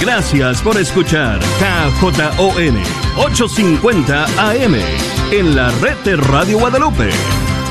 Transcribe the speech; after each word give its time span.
Gracias 0.00 0.62
por 0.62 0.76
escuchar 0.76 1.40
KJON 1.40 2.76
850 3.16 4.24
AM 4.50 4.74
en 5.30 5.54
la 5.54 5.70
red 5.80 5.96
de 6.04 6.16
Radio 6.16 6.58
Guadalupe. 6.58 7.10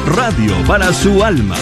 Radio 0.06 0.56
para 0.68 0.94
su 0.94 1.24
alma. 1.24 1.56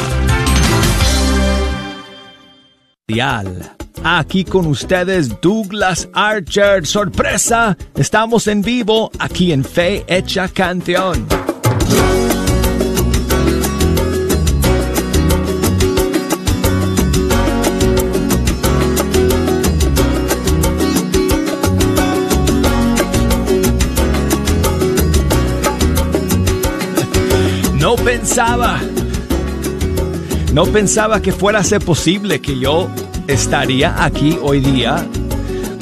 Aquí 4.04 4.46
con 4.46 4.66
ustedes 4.68 5.42
Douglas 5.42 6.10
Archer. 6.14 6.86
Sorpresa, 6.86 7.78
estamos 7.96 8.48
en 8.48 8.62
vivo 8.62 9.12
aquí 9.20 9.52
en 9.52 9.64
Fe 9.64 10.04
Hecha 10.08 10.48
Canteón. 10.48 11.28
Pensaba, 28.04 28.80
no 30.54 30.66
pensaba 30.66 31.22
que 31.22 31.32
fuera 31.32 31.60
a 31.60 31.64
ser 31.64 31.84
posible 31.84 32.42
que 32.42 32.60
yo 32.60 32.90
estaría 33.28 34.04
aquí 34.04 34.38
hoy 34.42 34.60
día 34.60 35.06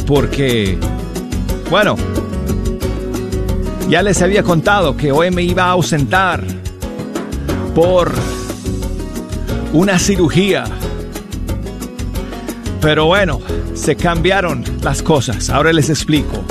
porque, 0.05 0.77
bueno, 1.69 1.95
ya 3.89 4.03
les 4.03 4.21
había 4.21 4.43
contado 4.43 4.97
que 4.97 5.11
hoy 5.11 5.31
me 5.31 5.43
iba 5.43 5.63
a 5.65 5.71
ausentar 5.71 6.43
por 7.73 8.11
una 9.73 9.97
cirugía. 9.97 10.65
Pero 12.81 13.05
bueno, 13.05 13.39
se 13.75 13.95
cambiaron 13.95 14.63
las 14.81 15.01
cosas. 15.01 15.49
Ahora 15.49 15.71
les 15.73 15.89
explico. 15.89 16.43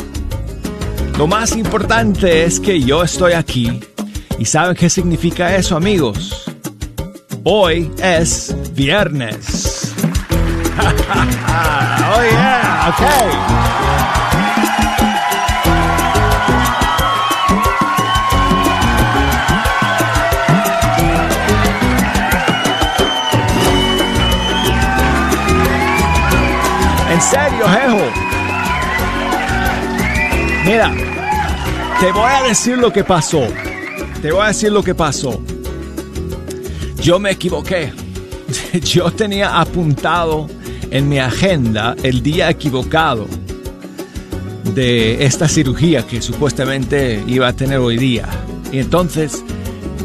Lo 1.19 1.27
más 1.27 1.57
importante 1.57 2.45
es 2.45 2.61
que 2.61 2.81
yo 2.81 3.03
estoy 3.03 3.33
aquí. 3.33 3.81
¿Y 4.39 4.45
saben 4.45 4.77
qué 4.77 4.89
significa 4.89 5.55
eso, 5.57 5.77
amigos? 5.77 6.45
Hoy 7.43 7.91
es 8.01 8.55
viernes. 8.75 9.95
oh 10.79 12.23
yeah. 12.23 12.59
En 27.11 27.21
serio, 27.23 27.67
Jejo. 27.69 28.29
Mira, 30.65 30.93
te 31.99 32.13
voy 32.13 32.31
a 32.31 32.43
decir 32.45 32.79
lo 32.79 32.93
que 32.93 33.03
pasó. 33.03 33.43
Te 34.23 34.33
voy 34.33 34.43
a 34.43 34.49
decir 34.49 34.73
lo 34.73 34.83
que 34.83 34.95
pasó. 34.95 35.41
Yo 37.01 37.21
me 37.21 37.31
equivoqué. 37.31 37.93
Yo 38.83 39.11
tenía 39.13 39.61
apuntado 39.61 40.49
en 40.91 41.09
mi 41.09 41.19
agenda 41.19 41.95
el 42.03 42.23
día 42.23 42.51
equivocado 42.51 43.27
de 44.75 45.25
esta 45.25 45.49
cirugía 45.49 46.07
que 46.07 46.21
supuestamente 46.21 47.23
iba 47.27 47.49
a 47.49 47.53
tener 47.53 47.79
hoy 47.79 47.97
día. 47.97 48.27
Y 48.73 48.79
entonces, 48.79 49.45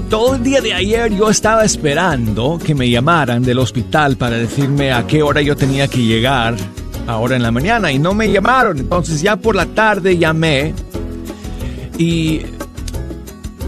todo 0.09 0.35
el 0.35 0.43
día 0.43 0.61
de 0.61 0.73
ayer 0.73 1.11
yo 1.15 1.29
estaba 1.29 1.65
esperando 1.65 2.59
que 2.63 2.75
me 2.75 2.89
llamaran 2.89 3.41
del 3.43 3.59
hospital 3.59 4.15
para 4.15 4.37
decirme 4.37 4.93
a 4.93 5.07
qué 5.07 5.23
hora 5.23 5.41
yo 5.41 5.55
tenía 5.55 5.87
que 5.87 6.03
llegar 6.03 6.55
ahora 7.07 7.35
en 7.35 7.43
la 7.43 7.51
mañana 7.51 7.91
y 7.91 7.97
no 7.97 8.13
me 8.13 8.31
llamaron. 8.31 8.77
Entonces 8.77 9.21
ya 9.21 9.37
por 9.37 9.55
la 9.55 9.65
tarde 9.65 10.17
llamé 10.17 10.73
y 11.97 12.41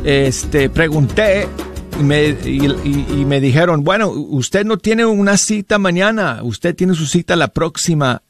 este 0.05 0.69
pregunté 0.69 1.47
y 1.99 2.03
me, 2.03 2.27
y, 2.27 3.25
me 3.25 3.39
dijeron, 3.39 3.83
bueno, 3.83 4.09
usted 4.09 4.63
no 4.63 4.77
tiene 4.77 5.03
una 5.05 5.35
cita 5.35 5.79
mañana, 5.79 6.41
usted 6.43 6.75
tiene 6.75 6.93
su 6.93 7.07
cita 7.07 7.35
la 7.35 7.47
próxima, 7.47 8.21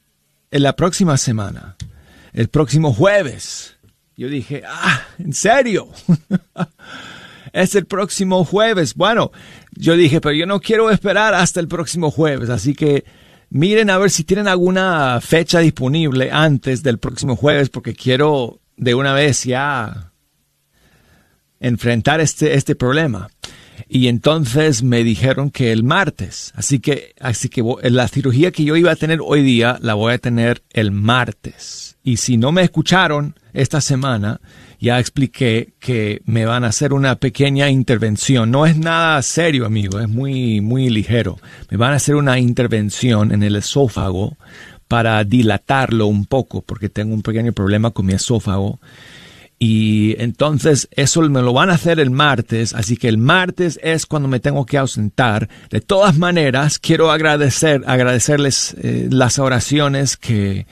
en 0.51 0.63
la 0.63 0.75
próxima 0.77 1.17
semana, 1.17 1.75
el 2.31 2.47
próximo 2.47 2.93
jueves. 2.93 3.75
Yo 4.15 4.29
dije, 4.29 4.63
ah, 4.65 5.01
¿en 5.19 5.33
serio? 5.33 5.89
es 7.53 7.75
el 7.75 7.85
próximo 7.85 8.45
jueves. 8.45 8.95
Bueno, 8.95 9.31
yo 9.71 9.97
dije, 9.97 10.21
pero 10.21 10.33
yo 10.33 10.45
no 10.45 10.61
quiero 10.61 10.89
esperar 10.91 11.33
hasta 11.33 11.59
el 11.59 11.67
próximo 11.67 12.09
jueves, 12.09 12.49
así 12.49 12.73
que 12.73 13.03
miren 13.49 13.89
a 13.89 13.97
ver 13.97 14.11
si 14.11 14.23
tienen 14.23 14.47
alguna 14.47 15.19
fecha 15.19 15.59
disponible 15.59 16.31
antes 16.31 16.83
del 16.83 16.99
próximo 16.99 17.35
jueves, 17.35 17.69
porque 17.69 17.93
quiero 17.93 18.61
de 18.77 18.95
una 18.95 19.13
vez 19.13 19.43
ya 19.43 20.13
enfrentar 21.59 22.21
este, 22.21 22.55
este 22.55 22.75
problema. 22.75 23.29
Y 23.87 24.07
entonces 24.07 24.83
me 24.83 25.03
dijeron 25.03 25.51
que 25.51 25.71
el 25.71 25.83
martes. 25.83 26.51
Así 26.55 26.79
que, 26.79 27.13
así 27.19 27.49
que 27.49 27.63
la 27.83 28.07
cirugía 28.07 28.51
que 28.51 28.63
yo 28.63 28.75
iba 28.75 28.91
a 28.91 28.95
tener 28.95 29.19
hoy 29.21 29.43
día 29.43 29.77
la 29.81 29.93
voy 29.93 30.13
a 30.13 30.17
tener 30.17 30.63
el 30.71 30.91
martes. 30.91 31.97
Y 32.03 32.17
si 32.17 32.37
no 32.37 32.51
me 32.51 32.61
escucharon 32.61 33.35
esta 33.53 33.81
semana, 33.81 34.39
ya 34.79 34.99
expliqué 34.99 35.73
que 35.79 36.21
me 36.25 36.45
van 36.45 36.63
a 36.63 36.67
hacer 36.67 36.93
una 36.93 37.15
pequeña 37.15 37.69
intervención. 37.69 38.51
No 38.51 38.65
es 38.65 38.77
nada 38.77 39.21
serio, 39.23 39.65
amigo, 39.65 39.99
es 39.99 40.07
muy, 40.07 40.61
muy 40.61 40.89
ligero. 40.89 41.39
Me 41.69 41.77
van 41.77 41.93
a 41.93 41.95
hacer 41.95 42.15
una 42.15 42.39
intervención 42.39 43.31
en 43.31 43.43
el 43.43 43.55
esófago 43.55 44.37
para 44.87 45.23
dilatarlo 45.23 46.05
un 46.05 46.25
poco, 46.25 46.61
porque 46.61 46.89
tengo 46.89 47.13
un 47.13 47.23
pequeño 47.23 47.53
problema 47.53 47.91
con 47.91 48.05
mi 48.05 48.13
esófago 48.13 48.79
y 49.57 50.21
entonces 50.21 50.89
eso 50.91 51.21
me 51.21 51.41
lo 51.41 51.53
van 51.53 51.69
a 51.69 51.75
hacer 51.75 51.99
el 51.99 52.11
martes, 52.11 52.73
así 52.73 52.97
que 52.97 53.07
el 53.07 53.17
martes 53.17 53.79
es 53.81 54.05
cuando 54.05 54.27
me 54.27 54.41
tengo 54.41 54.65
que 54.65 54.77
ausentar. 54.77 55.47
De 55.69 55.79
todas 55.79 56.17
maneras, 56.17 56.77
quiero 56.77 57.09
agradecer, 57.09 57.83
agradecerles 57.87 58.75
eh, 58.81 59.07
las 59.09 59.39
oraciones 59.39 60.17
que, 60.17 60.67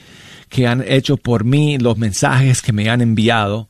que 0.50 0.66
han 0.66 0.84
hecho 0.86 1.16
por 1.16 1.44
mí, 1.44 1.78
los 1.78 1.96
mensajes 1.96 2.60
que 2.60 2.72
me 2.72 2.90
han 2.90 3.00
enviado. 3.00 3.68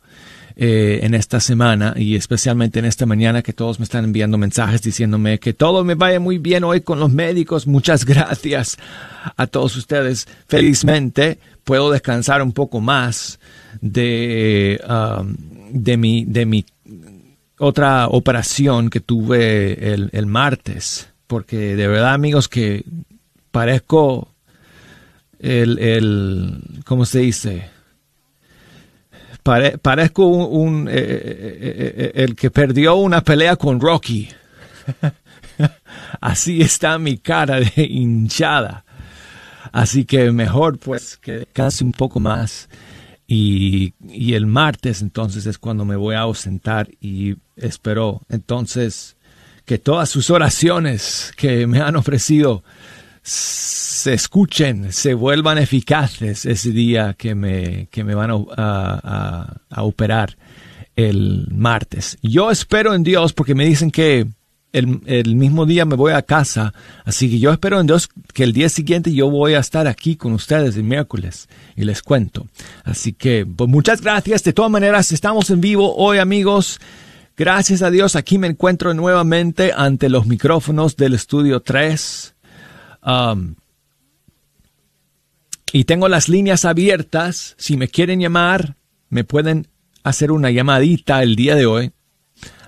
Eh, 0.56 1.00
en 1.02 1.14
esta 1.14 1.40
semana 1.40 1.94
y 1.96 2.14
especialmente 2.14 2.78
en 2.78 2.84
esta 2.84 3.06
mañana 3.06 3.42
que 3.42 3.52
todos 3.52 3.80
me 3.80 3.82
están 3.82 4.04
enviando 4.04 4.38
mensajes 4.38 4.82
diciéndome 4.82 5.40
que 5.40 5.52
todo 5.52 5.82
me 5.82 5.96
vaya 5.96 6.20
muy 6.20 6.38
bien 6.38 6.62
hoy 6.62 6.80
con 6.80 7.00
los 7.00 7.10
médicos. 7.10 7.66
Muchas 7.66 8.04
gracias 8.04 8.76
a 9.36 9.48
todos 9.48 9.74
ustedes. 9.74 10.28
Felizmente 10.46 11.40
puedo 11.64 11.90
descansar 11.90 12.40
un 12.40 12.52
poco 12.52 12.80
más 12.80 13.40
de, 13.80 14.80
um, 14.88 15.36
de, 15.70 15.96
mi, 15.96 16.24
de 16.24 16.46
mi 16.46 16.64
otra 17.58 18.08
operación 18.08 18.90
que 18.90 19.00
tuve 19.00 19.92
el, 19.92 20.10
el, 20.12 20.26
martes. 20.26 21.08
Porque 21.26 21.76
de 21.76 21.88
verdad, 21.88 22.14
amigos, 22.14 22.48
que 22.48 22.84
parezco 23.50 24.28
el, 25.38 25.78
el 25.78 26.62
¿cómo 26.84 27.04
se 27.04 27.20
dice? 27.20 27.74
parezco 29.44 30.26
un, 30.26 30.88
eh, 30.88 30.92
eh, 30.94 31.94
eh, 31.96 32.12
el 32.14 32.34
que 32.34 32.50
perdió 32.50 32.94
una 32.94 33.20
pelea 33.20 33.56
con 33.56 33.78
Rocky. 33.78 34.28
Así 36.20 36.62
está 36.62 36.98
mi 36.98 37.18
cara 37.18 37.60
de 37.60 37.72
hinchada. 37.76 38.84
Así 39.70 40.04
que 40.06 40.30
mejor 40.30 40.78
pues 40.78 41.18
que 41.18 41.32
descanse 41.40 41.84
un 41.84 41.92
poco 41.92 42.20
más 42.20 42.68
y, 43.34 44.34
el 44.34 44.46
martes 44.46 45.02
entonces 45.02 45.46
es 45.46 45.58
cuando 45.58 45.84
me 45.84 45.96
voy 45.96 46.14
a 46.14 46.20
ausentar 46.20 46.88
y 47.00 47.36
espero 47.56 48.22
entonces 48.28 49.16
que 49.64 49.78
todas 49.78 50.08
sus 50.08 50.30
oraciones 50.30 51.32
que 51.36 51.66
me 51.66 51.80
han 51.80 51.96
ofrecido 51.96 52.62
se 53.22 54.12
escuchen, 54.12 54.92
se 54.92 55.14
vuelvan 55.14 55.58
eficaces 55.58 56.44
ese 56.44 56.70
día 56.70 57.14
que 57.14 57.34
me, 57.34 57.88
que 57.90 58.04
me 58.04 58.14
van 58.14 58.30
a, 58.30 58.36
a, 58.56 59.56
a 59.70 59.82
operar 59.82 60.36
el 60.94 61.48
martes. 61.50 62.18
Yo 62.22 62.50
espero 62.50 62.94
en 62.94 63.02
Dios 63.02 63.32
porque 63.32 63.54
me 63.54 63.64
dicen 63.64 63.90
que 63.90 64.26
el, 64.74 65.36
mismo 65.36 65.66
día 65.66 65.84
me 65.84 65.94
voy 65.94 66.12
a 66.12 66.22
casa, 66.22 66.74
así 67.04 67.30
que 67.30 67.38
yo 67.38 67.52
espero 67.52 67.78
en 67.78 67.86
Dios 67.86 68.08
que 68.32 68.42
el 68.42 68.52
día 68.52 68.68
siguiente 68.68 69.14
yo 69.14 69.30
voy 69.30 69.54
a 69.54 69.60
estar 69.60 69.86
aquí 69.86 70.16
con 70.16 70.32
ustedes 70.32 70.76
el 70.76 70.82
miércoles 70.82 71.48
y 71.76 71.84
les 71.84 72.02
cuento. 72.02 72.48
Así 72.82 73.12
que 73.12 73.46
pues 73.46 73.70
muchas 73.70 74.00
gracias. 74.00 74.42
De 74.42 74.52
todas 74.52 74.72
maneras, 74.72 75.12
estamos 75.12 75.48
en 75.50 75.60
vivo 75.60 75.94
hoy 75.94 76.18
amigos. 76.18 76.80
Gracias 77.36 77.82
a 77.82 77.90
Dios, 77.90 78.16
aquí 78.16 78.36
me 78.36 78.48
encuentro 78.48 78.94
nuevamente 78.94 79.72
ante 79.76 80.08
los 80.08 80.26
micrófonos 80.26 80.96
del 80.96 81.14
estudio 81.14 81.60
3. 81.60 82.34
Um, 83.06 83.54
y 85.72 85.84
tengo 85.84 86.08
las 86.08 86.28
líneas 86.28 86.64
abiertas. 86.64 87.54
Si 87.58 87.76
me 87.76 87.88
quieren 87.88 88.20
llamar, 88.20 88.76
me 89.08 89.22
pueden 89.22 89.68
hacer 90.02 90.32
una 90.32 90.50
llamadita 90.50 91.22
el 91.22 91.36
día 91.36 91.54
de 91.54 91.66
hoy 91.66 91.92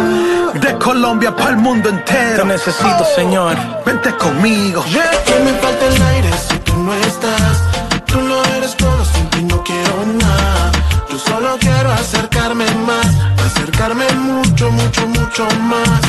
de 0.54 0.78
Colombia 0.78 1.34
para 1.34 1.50
el 1.50 1.56
mundo 1.56 1.88
entero. 1.88 2.36
Te 2.36 2.44
necesito, 2.44 3.04
Señor, 3.16 3.56
vente 3.84 4.14
conmigo. 4.14 4.84
Que 4.84 5.40
me 5.40 5.54
falta 5.54 5.86
el 5.88 6.02
aire 6.02 6.30
si 6.48 6.56
tú 6.60 6.76
no 6.76 6.94
estás. 6.94 7.64
Tú 8.06 8.20
lo 8.20 8.44
eres 8.54 8.76
todo, 8.76 9.04
sin 9.06 9.28
ti 9.30 9.42
no 9.42 9.60
quiero 9.64 10.06
nada. 10.06 10.70
Yo 11.10 11.18
solo 11.18 11.56
quiero 11.58 11.90
acercarme 11.94 12.66
más, 12.86 13.08
acercarme 13.44 14.06
mucho, 14.12 14.70
mucho, 14.70 15.08
mucho 15.08 15.48
más. 15.62 16.00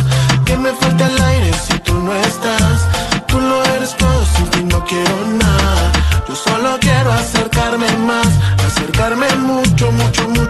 Que 0.45 0.55
me 0.55 0.71
falta 0.73 1.07
el 1.07 1.19
aire 1.19 1.51
si 1.67 1.79
tú 1.79 1.95
no 1.95 2.13
estás. 2.13 2.42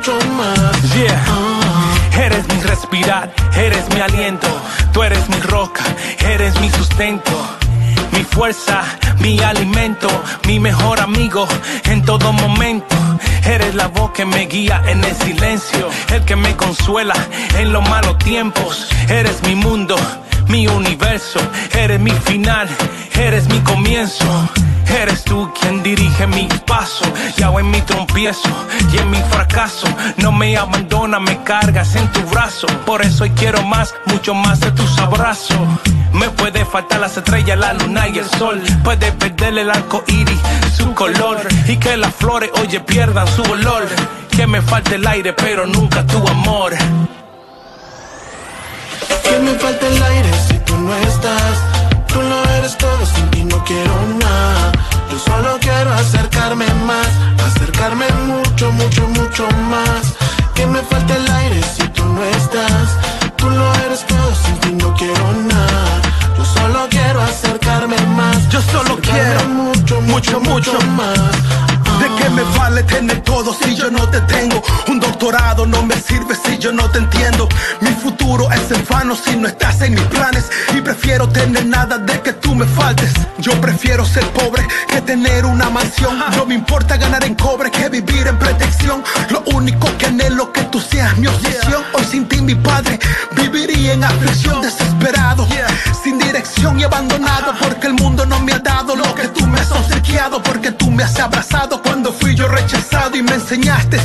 Mucho, 0.03 0.13
mucho 0.15 0.33
más. 0.33 0.93
Yeah. 0.93 2.25
Eres 2.25 2.47
mi 2.47 2.61
respirar, 2.61 3.33
eres 3.55 3.89
mi 3.93 4.01
aliento. 4.01 4.47
Tú 4.91 5.03
eres 5.03 5.29
mi 5.29 5.37
roca, 5.37 5.83
eres 6.19 6.59
mi 6.59 6.69
sustento. 6.69 7.31
Mi 8.11 8.23
fuerza, 8.23 8.83
mi 9.19 9.39
alimento, 9.39 10.07
mi 10.45 10.59
mejor 10.59 10.99
amigo 10.99 11.47
en 11.85 12.03
todo 12.03 12.31
momento. 12.33 12.95
Eres 13.45 13.75
la 13.75 13.87
voz 13.87 14.11
que 14.11 14.25
me 14.25 14.45
guía 14.45 14.81
en 14.87 15.03
el 15.03 15.15
silencio, 15.15 15.89
el 16.13 16.23
que 16.25 16.35
me 16.35 16.55
consuela 16.55 17.15
en 17.57 17.73
los 17.73 17.87
malos 17.89 18.17
tiempos. 18.19 18.87
Eres 19.09 19.41
mi 19.43 19.55
mundo, 19.55 19.95
mi 20.47 20.67
universo, 20.67 21.39
eres 21.73 21.99
mi 21.99 22.11
final, 22.11 22.67
eres 23.15 23.47
mi 23.47 23.59
comienzo. 23.61 24.49
Eres 24.87 25.23
tú 25.23 25.51
quien 25.59 25.83
dirige 25.83 26.27
mi 26.27 26.47
paso, 26.65 27.05
ya 27.37 27.49
en 27.49 27.69
mi 27.71 27.81
trompiezo 27.81 28.49
y 28.93 28.97
en 28.97 29.09
mi 29.09 29.17
fracaso. 29.31 29.87
No 30.17 30.31
me 30.31 30.55
abandona, 30.57 31.19
me 31.19 31.43
cargas 31.43 31.95
en 31.95 32.07
tu 32.11 32.21
brazo. 32.29 32.67
Por 32.85 33.01
eso 33.01 33.23
hoy 33.23 33.31
quiero 33.31 33.61
más, 33.63 33.93
mucho 34.05 34.33
más 34.33 34.59
de 34.59 34.71
tus 34.71 34.97
abrazos. 34.99 35.57
Me 36.13 36.29
puede 36.29 36.63
faltar 36.63 36.99
las 36.99 37.17
estrellas, 37.17 37.57
la 37.57 37.73
luna 37.73 38.07
y 38.07 38.19
el 38.19 38.29
sol. 38.37 38.61
Puede 38.83 39.11
perder 39.11 39.57
el 39.57 39.69
arco 39.69 40.03
iris, 40.07 40.39
su 40.77 40.93
color. 40.93 41.37
Y 41.67 41.77
que 41.77 41.97
las 41.97 42.13
flores, 42.13 42.51
oye, 42.61 42.79
pierdan 42.79 43.27
su 43.27 43.41
olor. 43.43 43.87
Que 44.29 44.47
me 44.47 44.61
falte 44.61 44.95
el 44.95 45.07
aire, 45.07 45.33
pero 45.33 45.65
nunca 45.65 46.05
tu 46.05 46.25
amor. 46.27 46.73
Que 49.23 49.39
me 49.39 49.51
falta 49.55 49.87
el 49.87 50.03
aire 50.03 50.29
si 50.47 50.57
tú 50.59 50.77
no 50.77 50.95
estás. 50.95 51.82
Tú 52.13 52.21
lo 52.21 52.43
eres 52.57 52.77
todo, 52.77 53.05
sin 53.05 53.27
ti 53.31 53.43
no 53.43 53.63
quiero 53.63 53.95
nada. 54.19 54.71
Yo 55.11 55.17
solo 55.19 55.57
quiero 55.59 55.91
acercarme 55.93 56.67
más, 56.85 57.07
acercarme 57.47 58.07
mucho, 58.27 58.71
mucho, 58.71 59.07
mucho 59.07 59.47
más. 59.69 60.13
Que 60.53 60.67
me 60.67 60.81
falta 60.83 61.15
el 61.15 61.27
aire 61.31 61.61
si 61.75 61.83
tú 61.89 62.05
no 62.05 62.23
estás. 62.23 62.97
Tú 63.35 63.49
lo 63.49 63.73
eres 63.85 64.05
todo, 64.05 64.31
sin 64.45 64.55
ti 64.59 64.71
no 64.83 64.93
quiero 64.95 65.33
nada. 65.33 66.01
Yo 66.37 66.45
solo 66.45 66.87
quiero 66.89 67.21
acercarme 67.21 67.97
más. 68.15 68.47
Yo 68.49 68.61
solo 68.61 68.97
quiero 69.01 69.49
mucho, 69.49 69.99
mucho, 70.01 70.39
mucho, 70.39 70.73
mucho. 70.73 70.87
más. 70.91 71.17
¿De 71.99 72.07
qué 72.17 72.29
me 72.29 72.43
vale 72.57 72.83
tener 72.83 73.21
todo 73.21 73.53
si 73.53 73.75
yo 73.75 73.89
no 73.89 74.07
te 74.09 74.19
tengo? 74.21 74.61
Un 74.87 74.99
doctorado 74.99 75.65
no 75.65 75.83
me 75.83 75.95
sirve 75.95 76.35
si 76.35 76.57
yo 76.57 76.71
no 76.71 76.89
te 76.91 76.99
entiendo. 76.99 77.47
Es 78.63 78.71
en 78.71 78.85
vano 78.87 79.13
si 79.13 79.35
no 79.35 79.49
estás 79.49 79.81
en 79.81 79.93
mis 79.93 80.03
planes. 80.03 80.49
Y 80.73 80.79
prefiero 80.79 81.27
tener 81.27 81.65
nada 81.65 81.97
de 81.97 82.21
que 82.21 82.31
tú 82.31 82.55
me 82.55 82.65
faltes. 82.65 83.11
Yo 83.39 83.51
prefiero 83.59 84.05
ser 84.05 84.25
pobre 84.29 84.65
que 84.87 85.01
tener 85.01 85.45
una 85.45 85.69
mansión. 85.69 86.17
No 86.37 86.45
me 86.45 86.55
importa 86.55 86.95
ganar 86.95 87.25
en 87.25 87.35
cobre 87.35 87.69
que 87.71 87.89
vivir 87.89 88.25
en 88.25 88.39
protección. 88.39 89.03
Lo 89.31 89.43
único 89.53 89.87
que 89.97 90.05
anhelo 90.05 90.53
que 90.53 90.61
tú 90.63 90.79
seas 90.79 91.17
mi 91.17 91.27
obsesión. 91.27 91.83
Hoy 91.93 92.05
sin 92.09 92.25
ti, 92.25 92.41
mi 92.41 92.55
padre, 92.55 92.99
viviría 93.35 93.93
en 93.93 94.03
aflicción, 94.05 94.61
desesperado, 94.61 95.45
sin 96.01 96.17
dirección 96.17 96.79
y 96.79 96.83
abandonado. 96.83 97.53
Porque 97.59 97.87
el 97.87 97.95
mundo 97.95 98.25
no 98.25 98.39
me 98.39 98.53
ha 98.53 98.59
dado 98.59 98.95
lo 98.95 99.13
que 99.13 99.27
tú 99.27 99.45
me 99.45 99.59
has 99.59 99.71
obsequiado. 99.71 100.41
Porque 100.41 100.71
tú 100.71 100.89
me 100.89 101.03
has 101.03 101.19
abrazado 101.19 101.81
cuando 101.81 102.13
fui 102.13 102.33
yo 102.33 102.47
rechazado 102.47 103.17
y 103.17 103.23
me 103.23 103.33
enseñaste 103.33 103.99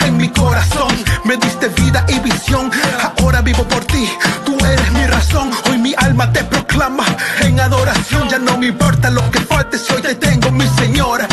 en 0.00 0.16
mi 0.16 0.28
corazón. 0.28 0.88
Me 1.24 1.36
diste 1.36 1.68
vida 1.68 2.04
y 2.08 2.18
visión. 2.20 2.70
Ahora 3.18 3.40
vivo 3.40 3.64
por 3.64 3.84
ti, 3.84 4.08
tú 4.44 4.56
eres 4.64 4.92
mi 4.92 5.06
razón. 5.06 5.50
Hoy 5.68 5.78
mi 5.78 5.94
alma 5.98 6.32
te 6.32 6.42
proclama 6.44 7.04
en 7.40 7.60
adoración. 7.60 8.28
Ya 8.28 8.38
no 8.38 8.56
me 8.58 8.66
importa 8.68 9.10
lo 9.10 9.30
que 9.30 9.40
falte 9.40 9.76
hoy 9.94 10.02
te 10.02 10.14
tengo, 10.14 10.50
mi 10.50 10.66
señora. 10.80 11.26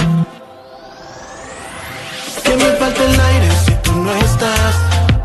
Que 2.44 2.56
me 2.56 2.70
falta 2.80 3.04
el 3.04 3.22
aire 3.22 3.50
si 3.66 3.74
tú 3.84 3.94
no 3.94 4.12
estás. 4.14 4.76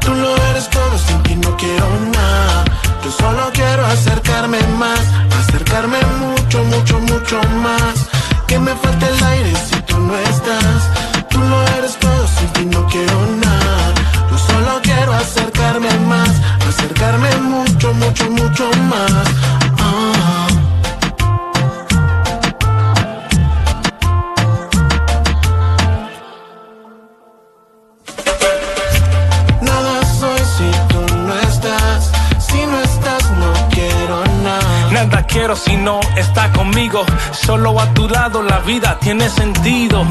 Tú 0.01 0.15
lo 0.15 0.37
eres 0.51 0.69
todo, 0.71 0.99
sin 0.99 1.23
ti 1.25 1.35
no 1.37 1.57
quiero 1.57 1.89
nada. 2.15 2.65
Yo 3.05 3.11
solo 3.13 3.51
quiero 3.53 3.87
acercarme 3.87 4.61
más, 4.79 5.01
acercarme 5.41 5.99
mucho, 6.21 6.63
mucho, 6.65 7.01
mucho 7.01 7.41
más. 7.63 7.95
Que 8.47 8.59
me 8.59 8.75
falta 8.77 9.09
el 9.09 9.25
aire 9.25 9.36
Solo 37.45 37.79
a 37.81 37.87
tu 37.95 38.09
lado 38.09 38.43
la 38.43 38.59
vida 38.61 38.99
tiene 39.01 39.29
sentido. 39.29 40.05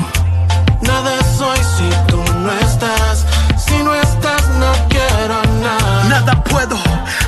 Nada 0.82 1.12
soy 1.38 1.58
si 1.58 1.90
tú 2.08 2.24
no 2.40 2.52
estás. 2.52 3.26
Si 3.58 3.78
no 3.84 3.94
estás, 3.94 4.48
no 4.60 4.72
quiero 4.88 5.42
nada. 5.62 6.04
Nada 6.06 6.44
puedo, 6.44 6.78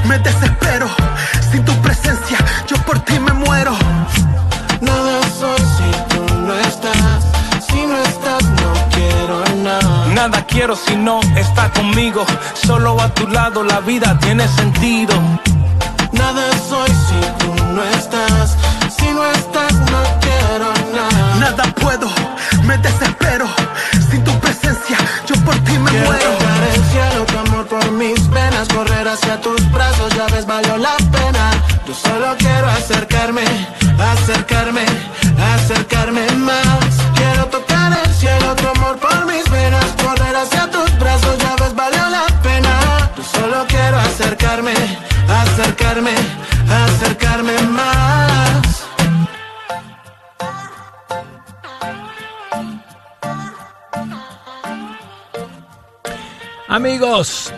me 0.06 0.18
desespero. 0.20 0.88
Sin 1.52 1.66
tu 1.66 1.74
presencia, 1.82 2.38
yo 2.68 2.78
por 2.86 3.00
ti 3.00 3.20
me 3.20 3.34
muero. 3.34 3.76
Nada 4.82 5.22
soy 5.40 5.60
si 5.60 6.16
tú 6.16 6.36
no 6.46 6.54
estás. 6.54 7.26
Si 7.70 7.86
no 7.86 7.98
estás, 7.98 8.44
no 8.44 8.74
quiero 8.92 9.44
nada. 9.64 10.08
Nada 10.14 10.46
quiero 10.46 10.76
si 10.76 10.96
no 10.96 11.20
está 11.36 11.70
conmigo. 11.72 12.26
Solo 12.54 13.02
a 13.02 13.10
tu 13.10 13.28
lado 13.28 13.64
la 13.64 13.80
vida 13.82 14.18
tiene 14.20 14.48
sentido. 14.48 15.14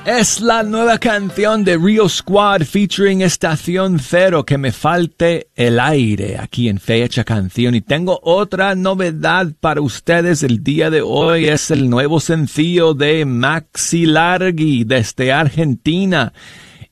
Es 0.10 0.42
la 0.42 0.64
nueva 0.64 0.98
canción 0.98 1.64
de 1.64 1.78
Rio 1.78 2.10
Squad 2.10 2.64
featuring 2.64 3.22
Estación 3.22 4.00
Cero 4.00 4.44
que 4.44 4.58
me 4.58 4.72
falte 4.72 5.50
el 5.56 5.80
aire 5.80 6.40
aquí 6.40 6.68
en 6.68 6.80
Fecha 6.80 7.24
Canción. 7.24 7.76
Y 7.76 7.82
tengo 7.82 8.20
otra 8.24 8.74
novedad 8.74 9.54
para 9.60 9.82
ustedes 9.82 10.42
el 10.42 10.64
día 10.64 10.90
de 10.90 11.04
hoy. 11.04 11.46
Es 11.46 11.70
el 11.70 11.92
nuevo 11.92 12.20
sencillo 12.20 12.96
de 12.96 13.24
Maxi 13.24 14.08
Largi 14.08 14.84
desde 14.84 15.32
Argentina. 15.32 16.34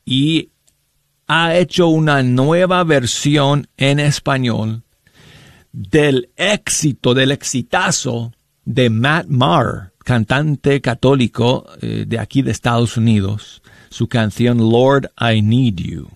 Y 0.05 0.51
ha 1.25 1.55
hecho 1.55 1.87
una 1.87 2.21
nueva 2.21 2.83
versión 2.83 3.67
en 3.77 3.99
español 3.99 4.83
del 5.71 6.29
éxito, 6.35 7.15
del 7.15 7.31
exitazo 7.31 8.31
de 8.63 8.91
Matt 8.91 9.25
Maher 9.27 9.91
cantante 10.07 10.79
católico 10.79 11.65
eh, 11.81 12.05
de 12.07 12.17
aquí 12.17 12.41
de 12.41 12.51
Estados 12.51 12.95
Unidos, 12.95 13.61
su 13.89 14.07
canción 14.07 14.57
Lord, 14.57 15.11
I 15.19 15.41
Need 15.41 15.75
You. 15.75 16.07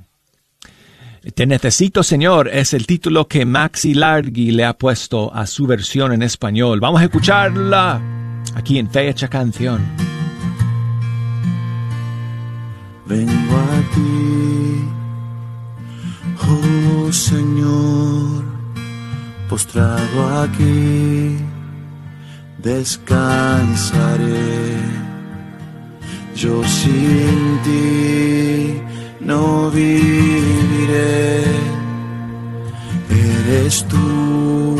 Te 1.35 1.45
necesito, 1.45 2.01
Señor, 2.01 2.47
es 2.47 2.73
el 2.73 2.87
título 2.87 3.27
que 3.27 3.45
Maxi 3.45 3.93
Largi 3.93 4.51
le 4.51 4.63
ha 4.63 4.77
puesto 4.77 5.33
a 5.35 5.45
su 5.45 5.67
versión 5.67 6.13
en 6.13 6.21
español. 6.21 6.79
Vamos 6.79 7.01
a 7.01 7.03
escucharla 7.03 8.01
aquí 8.55 8.79
en 8.79 8.89
Fecha 8.89 9.27
Canción. 9.27 9.81
Vengo 13.07 13.57
a 13.57 13.93
ti, 13.93 14.85
oh 16.47 17.11
Señor, 17.11 18.45
postrado 19.49 20.43
aquí 20.43 21.40
descansaré. 22.61 24.41
Yo 26.35 26.63
sin 26.63 27.59
ti 27.63 28.81
no 29.19 29.69
viviré. 29.71 31.43
Eres 33.09 33.85
tú 33.87 34.77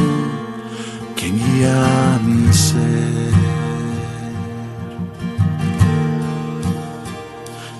quien 1.15 1.37
guía 1.37 2.19
mi 2.25 2.53
ser. 2.53 3.31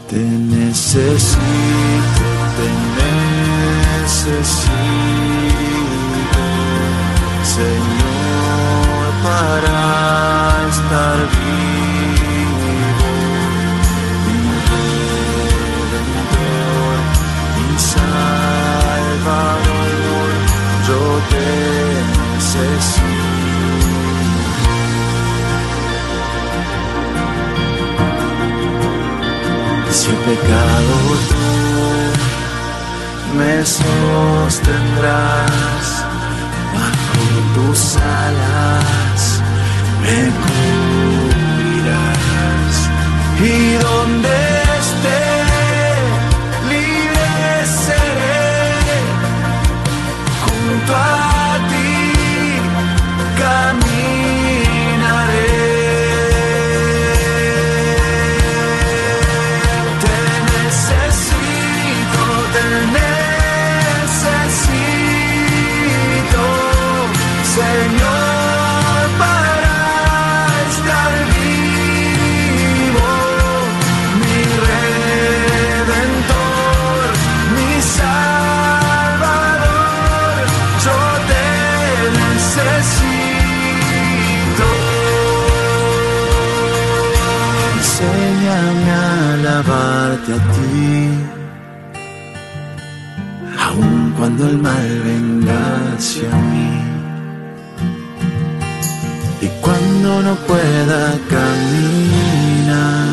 Te 0.09 0.17
necesito, 0.17 1.41
te 2.57 2.67
necesito, 4.01 4.41
Señor 7.55 7.90
para 9.41 9.81
estar 10.69 11.17
vivo. 11.33 12.71
Mi 17.55 17.69
Salvador, 17.93 18.19
yo 20.87 21.03
te 21.31 21.49
necesito. 22.21 23.21
Si 29.97 30.07
el 30.09 30.19
pecado 30.29 30.95
tú 31.29 31.47
me 33.37 33.53
sostendrás 33.79 35.05
bajo 36.73 37.23
tus 37.55 37.81
alas 37.97 39.10
me 40.01 40.17
cubrirás. 40.43 41.95
Y 43.39 43.73
donde 43.75 44.60
cuando 94.31 94.47
el 94.47 94.57
mal 94.59 95.01
venga 95.03 95.93
hacia 95.97 96.29
mí 96.29 96.71
y 99.41 99.47
cuando 99.59 100.21
no 100.21 100.35
pueda 100.47 101.19
caminar. 101.29 103.07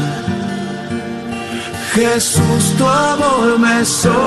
Jesús, 1.95 2.75
tu 2.77 2.87
amor 2.87 3.59
me 3.59 3.85
sostendrá. 3.85 4.19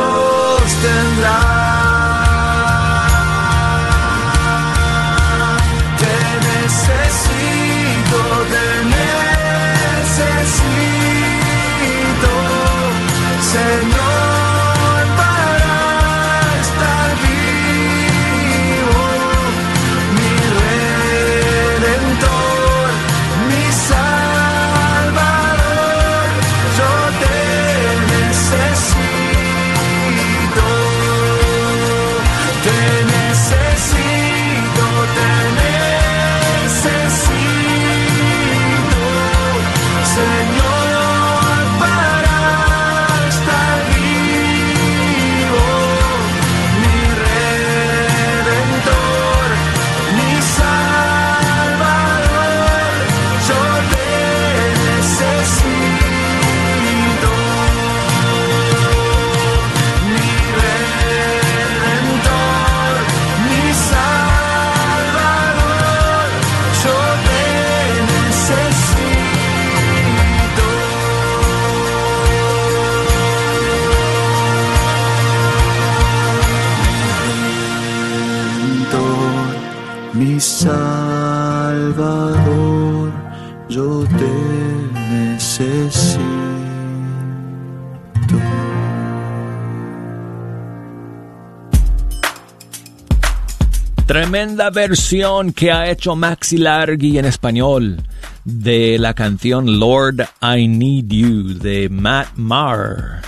Tremenda 94.32 94.70
versión 94.70 95.52
que 95.52 95.74
ha 95.74 95.92
hecho 95.92 96.16
Maxi 96.16 96.56
Largi 96.56 97.18
en 97.18 97.26
español 97.26 98.02
de 98.46 98.98
la 98.98 99.14
canción 99.14 99.78
Lord 99.78 100.22
I 100.42 100.70
Need 100.70 101.08
You 101.10 101.60
de 101.60 101.90
Matt 101.90 102.38
Maher. 102.38 103.20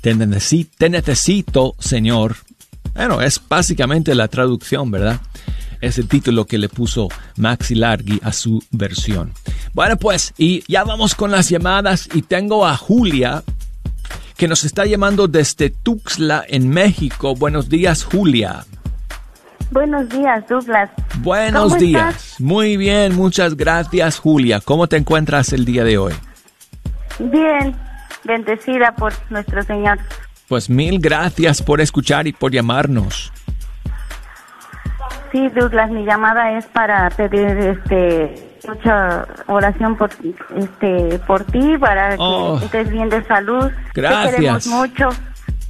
Te, 0.00 0.16
necesi- 0.16 0.66
te 0.76 0.90
necesito, 0.90 1.76
Señor. 1.78 2.34
Bueno, 2.96 3.22
es 3.22 3.40
básicamente 3.48 4.12
la 4.16 4.26
traducción, 4.26 4.90
¿verdad? 4.90 5.20
es 5.80 5.98
el 5.98 6.08
título 6.08 6.46
que 6.46 6.58
le 6.58 6.68
puso 6.68 7.06
Maxi 7.36 7.76
Largi 7.76 8.18
a 8.24 8.32
su 8.32 8.60
versión. 8.72 9.32
Bueno, 9.72 9.98
pues, 9.98 10.34
y 10.36 10.64
ya 10.66 10.82
vamos 10.82 11.14
con 11.14 11.30
las 11.30 11.48
llamadas 11.48 12.08
y 12.12 12.22
tengo 12.22 12.66
a 12.66 12.76
Julia 12.76 13.44
que 14.36 14.48
nos 14.48 14.64
está 14.64 14.84
llamando 14.84 15.28
desde 15.28 15.70
Tuxtla 15.70 16.44
en 16.48 16.68
México. 16.68 17.36
Buenos 17.36 17.68
días, 17.68 18.02
Julia. 18.02 18.66
Buenos 19.70 20.08
días, 20.08 20.46
Douglas. 20.48 20.90
Buenos 21.18 21.78
días. 21.78 22.36
Muy 22.38 22.76
bien, 22.76 23.14
muchas 23.14 23.56
gracias, 23.56 24.18
Julia. 24.18 24.60
¿Cómo 24.64 24.86
te 24.86 24.96
encuentras 24.96 25.52
el 25.52 25.64
día 25.64 25.84
de 25.84 25.98
hoy? 25.98 26.14
Bien, 27.18 27.74
bendecida 28.24 28.92
por 28.92 29.12
nuestro 29.30 29.62
Señor. 29.62 29.98
Pues 30.48 30.70
mil 30.70 30.98
gracias 31.00 31.60
por 31.62 31.80
escuchar 31.80 32.26
y 32.26 32.32
por 32.32 32.52
llamarnos. 32.52 33.30
Sí, 35.32 35.46
Douglas, 35.54 35.90
mi 35.90 36.04
llamada 36.06 36.52
es 36.56 36.64
para 36.66 37.10
pedir 37.10 37.46
este 37.48 38.44
mucha 38.66 39.26
oración 39.46 39.96
por 39.96 40.10
este 40.56 41.18
por 41.26 41.44
ti 41.44 41.76
para 41.78 42.10
que 42.10 42.16
Oh. 42.18 42.58
estés 42.62 42.88
bien 42.90 43.10
de 43.10 43.22
salud. 43.24 43.70
Gracias. 43.94 44.30
Te 44.30 44.36
queremos 44.36 44.66
mucho. 44.68 45.08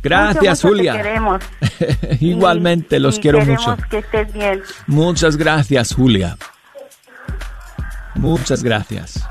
Gracias, 0.03 0.37
Mucho, 0.37 0.51
mucho 0.51 0.69
Julia. 0.69 0.93
Te 0.93 0.99
queremos. 0.99 1.43
Igualmente, 2.21 2.97
Y- 2.97 3.01
los 3.01 3.19
y 3.19 3.21
quiero 3.21 3.45
mucho. 3.45 3.77
que 3.91 3.99
estés 3.99 4.33
bien. 4.33 4.63
Muchas 4.87 5.37
gracias, 5.37 5.95
Julia. 5.95 6.37
Muchas 8.15 8.63
gracias. 8.63 9.25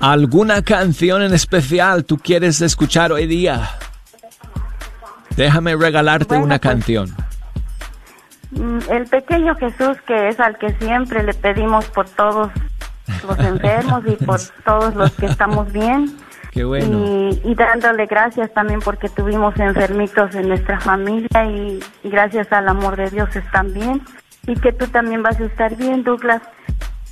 ¿Alguna 0.00 0.62
canción 0.62 1.22
en 1.22 1.34
especial 1.34 2.04
tú 2.04 2.18
quieres 2.18 2.60
escuchar 2.60 3.10
hoy 3.10 3.26
día? 3.26 3.68
Déjame 5.36 5.74
regalarte 5.76 6.26
Bueno, 6.26 6.44
una 6.44 6.58
pues- 6.58 6.72
canción. 6.72 7.14
Mm, 8.50 8.78
El 8.90 9.06
pequeño 9.06 9.54
Jesús, 9.56 9.96
que 10.06 10.28
es 10.28 10.40
al 10.40 10.56
que 10.58 10.72
siempre 10.74 11.22
le 11.22 11.34
pedimos 11.34 11.84
por 11.86 12.08
todos 12.08 12.50
los 13.26 13.38
enfermos 13.40 14.02
y 14.06 14.24
por 14.24 14.40
todos 14.64 14.94
los 14.94 15.10
que 15.12 15.26
estamos 15.26 15.70
bien. 15.72 16.16
Y, 17.44 17.54
dándole 17.54 18.06
gracias 18.06 18.52
también 18.52 18.80
porque 18.80 19.08
tuvimos 19.08 19.58
enfermitos 19.58 20.34
en 20.34 20.48
nuestra 20.48 20.80
familia 20.80 21.44
y, 21.44 21.80
y 22.02 22.10
gracias 22.10 22.52
al 22.52 22.68
amor 22.68 22.96
de 22.96 23.10
Dios 23.10 23.34
están 23.36 23.72
bien. 23.72 24.02
Y 24.46 24.54
que 24.54 24.72
tú 24.72 24.86
también 24.86 25.22
vas 25.22 25.38
a 25.40 25.44
estar 25.44 25.76
bien, 25.76 26.04
Douglas. 26.04 26.42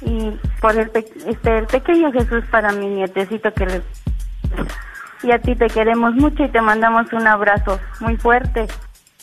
Y 0.01 0.31
por 0.61 0.77
el, 0.79 0.91
pe- 0.91 1.07
este, 1.27 1.59
el 1.59 1.67
pequeño 1.67 2.13
Jesús 2.13 2.45
para 2.51 2.73
mi 2.73 2.87
nietecito 2.87 3.53
que 3.53 3.67
le... 3.67 3.83
Y 5.23 5.33
a 5.33 5.39
ti 5.39 5.55
te 5.57 5.67
queremos 5.69 6.15
mucho 6.15 6.45
y 6.45 6.49
te 6.49 6.61
mandamos 6.61 7.13
un 7.13 7.27
abrazo 7.27 7.81
muy 8.01 8.17
fuerte. 8.17 8.67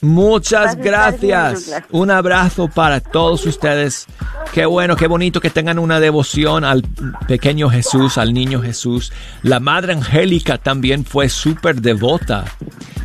Muchas 0.04 0.76
bien, 0.76 0.88
gracias. 0.88 1.82
Un 1.92 2.12
abrazo 2.12 2.68
para 2.68 3.00
todos 3.00 3.46
ustedes. 3.46 4.06
Qué 4.54 4.66
bueno, 4.66 4.96
qué 4.98 5.08
bonito 5.08 5.40
que 5.40 5.50
tengan 5.50 5.80
una 5.80 6.00
devoción 6.00 6.64
al 6.66 6.84
pequeño 7.28 7.70
Jesús, 7.70 8.18
al 8.18 8.34
niño 8.34 8.62
Jesús. 8.62 9.12
La 9.44 9.60
Madre 9.60 9.94
Angélica 9.94 10.58
también 10.58 11.06
fue 11.06 11.30
súper 11.30 11.82
devota 11.82 12.46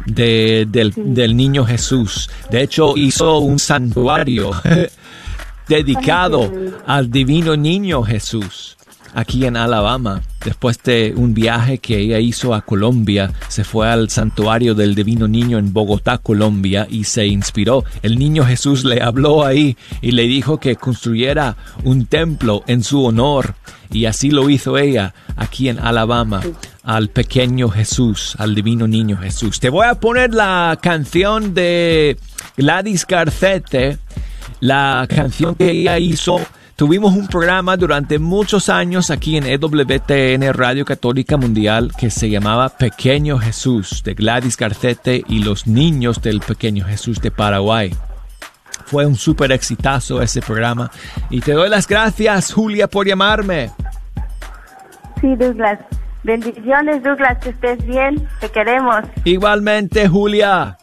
de- 0.06 0.66
del, 0.68 0.92
del 0.96 1.36
niño 1.36 1.64
Jesús. 1.64 2.28
De 2.50 2.62
hecho, 2.62 2.96
hizo 2.96 3.38
un 3.38 3.58
santuario 3.60 4.50
dedicado 5.68 6.50
al 6.86 7.10
divino 7.10 7.56
niño 7.56 8.02
Jesús 8.02 8.76
aquí 9.14 9.44
en 9.44 9.56
Alabama. 9.56 10.22
Después 10.44 10.82
de 10.82 11.12
un 11.16 11.34
viaje 11.34 11.78
que 11.78 11.98
ella 11.98 12.18
hizo 12.20 12.54
a 12.54 12.62
Colombia, 12.62 13.32
se 13.48 13.64
fue 13.64 13.88
al 13.88 14.08
santuario 14.10 14.74
del 14.74 14.94
Divino 14.94 15.28
Niño 15.28 15.58
en 15.58 15.72
Bogotá, 15.72 16.18
Colombia, 16.18 16.86
y 16.88 17.04
se 17.04 17.26
inspiró. 17.26 17.84
El 18.02 18.18
niño 18.18 18.44
Jesús 18.44 18.84
le 18.84 19.02
habló 19.02 19.44
ahí 19.44 19.76
y 20.00 20.12
le 20.12 20.22
dijo 20.24 20.58
que 20.58 20.76
construyera 20.76 21.56
un 21.84 22.06
templo 22.06 22.62
en 22.66 22.84
su 22.84 23.04
honor. 23.04 23.54
Y 23.90 24.04
así 24.04 24.30
lo 24.30 24.48
hizo 24.50 24.78
ella 24.78 25.14
aquí 25.36 25.68
en 25.68 25.78
Alabama 25.78 26.42
al 26.88 27.08
pequeño 27.08 27.68
Jesús, 27.68 28.34
al 28.38 28.54
divino 28.54 28.86
niño 28.86 29.18
Jesús. 29.18 29.60
Te 29.60 29.68
voy 29.68 29.86
a 29.86 29.96
poner 29.96 30.32
la 30.32 30.78
canción 30.80 31.52
de 31.52 32.16
Gladys 32.56 33.06
Garcete, 33.06 33.98
la 34.60 35.06
canción 35.08 35.54
que 35.54 35.70
ella 35.70 35.98
hizo. 35.98 36.40
Tuvimos 36.78 37.12
un 37.16 37.26
programa 37.26 37.76
durante 37.76 38.20
muchos 38.20 38.68
años 38.68 39.10
aquí 39.10 39.36
en 39.36 39.46
EWTN 39.46 40.54
Radio 40.54 40.84
Católica 40.84 41.36
Mundial 41.36 41.90
que 41.98 42.08
se 42.08 42.30
llamaba 42.30 42.68
Pequeño 42.68 43.36
Jesús 43.36 44.04
de 44.04 44.14
Gladys 44.14 44.56
Garcete 44.56 45.24
y 45.26 45.42
los 45.42 45.66
niños 45.66 46.22
del 46.22 46.38
Pequeño 46.38 46.84
Jesús 46.84 47.20
de 47.20 47.32
Paraguay. 47.32 47.92
Fue 48.86 49.06
un 49.06 49.16
súper 49.16 49.50
exitazo 49.50 50.22
ese 50.22 50.40
programa 50.40 50.88
y 51.30 51.40
te 51.40 51.50
doy 51.50 51.68
las 51.68 51.88
gracias 51.88 52.52
Julia 52.52 52.86
por 52.86 53.08
llamarme. 53.08 53.72
Sí, 55.20 55.34
Douglas. 55.34 55.80
Bendiciones, 56.22 57.02
Douglas, 57.02 57.38
que 57.38 57.48
estés 57.48 57.84
bien. 57.86 58.28
Te 58.38 58.50
queremos. 58.50 59.02
Igualmente 59.24 60.06
Julia. 60.06 60.78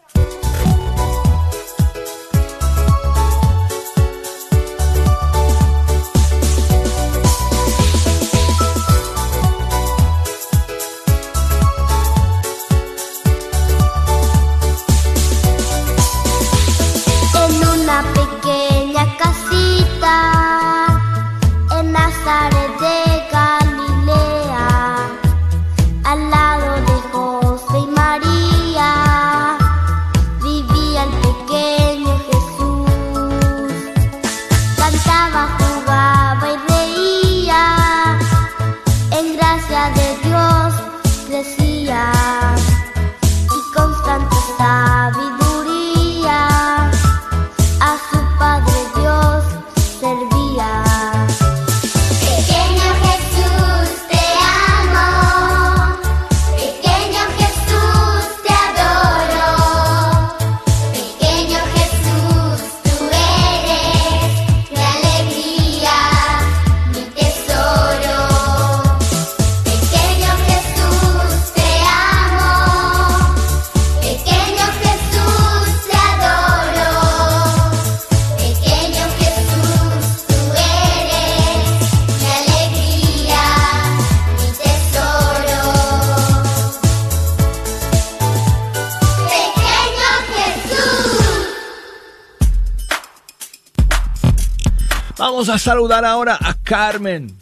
Saludar 95.65 96.06
ahora 96.06 96.38
a 96.39 96.54
Carmen. 96.54 97.36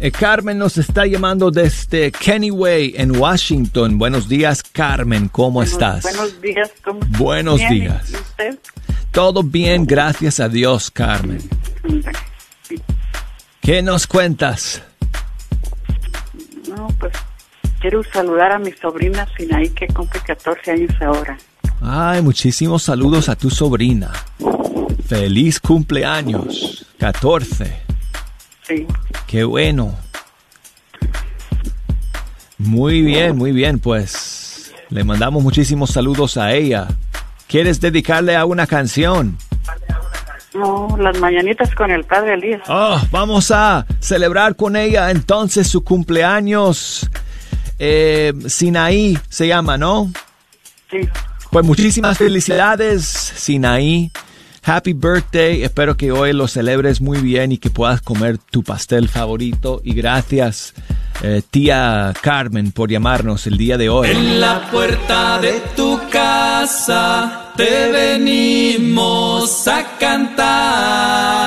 Eh, 0.00 0.10
Carmen 0.10 0.56
nos 0.56 0.78
está 0.78 1.04
llamando 1.04 1.50
desde 1.50 2.10
Kennyway 2.10 2.94
en 2.96 3.14
Washington. 3.14 3.98
Buenos 3.98 4.26
días, 4.26 4.62
Carmen. 4.62 5.28
¿Cómo 5.28 5.62
estás? 5.62 6.04
Buenos 6.04 6.40
días, 6.40 6.70
¿cómo 6.82 7.00
está? 7.00 7.18
Buenos 7.18 7.58
Bien, 7.58 7.72
¿y 7.74 7.80
días. 7.80 8.10
usted? 8.10 8.58
Todo 9.10 9.42
bien, 9.42 9.84
gracias 9.84 10.40
a 10.40 10.48
Dios, 10.48 10.90
Carmen. 10.90 11.42
¿Qué 13.60 13.82
nos 13.82 14.06
cuentas? 14.06 14.82
No, 16.70 16.88
pues 16.98 17.12
quiero 17.80 18.02
saludar 18.02 18.52
a 18.52 18.58
mi 18.58 18.72
sobrina 18.72 19.28
Sinaí 19.36 19.68
que 19.68 19.88
cumple 19.88 20.22
14 20.26 20.70
años 20.70 20.94
ahora. 21.02 21.36
Ay, 21.82 22.22
muchísimos 22.22 22.82
saludos 22.82 23.28
a 23.28 23.36
tu 23.36 23.50
sobrina. 23.50 24.10
Feliz 25.08 25.58
cumpleaños. 25.58 26.86
14. 26.98 27.80
Sí. 28.62 28.86
Qué 29.26 29.44
bueno. 29.44 29.96
Muy 32.58 33.02
bien, 33.02 33.36
muy 33.36 33.52
bien. 33.52 33.78
Pues 33.78 34.72
le 34.90 35.04
mandamos 35.04 35.42
muchísimos 35.42 35.90
saludos 35.90 36.36
a 36.36 36.52
ella 36.52 36.88
¿Quieres 37.48 37.80
dedicarle 37.80 38.36
a 38.36 38.44
una 38.44 38.66
canción? 38.66 39.38
No, 40.54 40.94
las 40.98 41.18
mañanitas 41.18 41.74
con 41.74 41.90
el 41.90 42.04
padre 42.04 42.34
Elías. 42.34 42.60
Oh, 42.68 43.00
vamos 43.10 43.50
a 43.50 43.86
celebrar 44.00 44.54
con 44.54 44.76
ella 44.76 45.10
entonces 45.10 45.66
su 45.66 45.82
cumpleaños. 45.82 47.08
Eh, 47.78 48.34
Sinaí 48.46 49.18
se 49.30 49.48
llama, 49.48 49.78
¿no? 49.78 50.12
Sí. 50.90 51.08
Pues 51.50 51.64
muchísimas 51.64 52.18
felicidades, 52.18 53.06
Sinaí. 53.06 54.10
Happy 54.68 54.92
birthday. 54.92 55.62
Espero 55.62 55.96
que 55.96 56.12
hoy 56.12 56.34
lo 56.34 56.46
celebres 56.46 57.00
muy 57.00 57.20
bien 57.20 57.52
y 57.52 57.58
que 57.58 57.70
puedas 57.70 58.02
comer 58.02 58.36
tu 58.36 58.62
pastel 58.62 59.08
favorito. 59.08 59.80
Y 59.82 59.94
gracias, 59.94 60.74
eh, 61.22 61.40
tía 61.50 62.12
Carmen, 62.20 62.72
por 62.72 62.90
llamarnos 62.90 63.46
el 63.46 63.56
día 63.56 63.78
de 63.78 63.88
hoy. 63.88 64.10
En 64.10 64.38
la 64.38 64.70
puerta 64.70 65.38
de 65.38 65.62
tu 65.74 65.98
casa 66.10 67.54
te 67.56 67.90
venimos 67.90 69.66
a 69.68 69.96
cantar. 69.98 71.38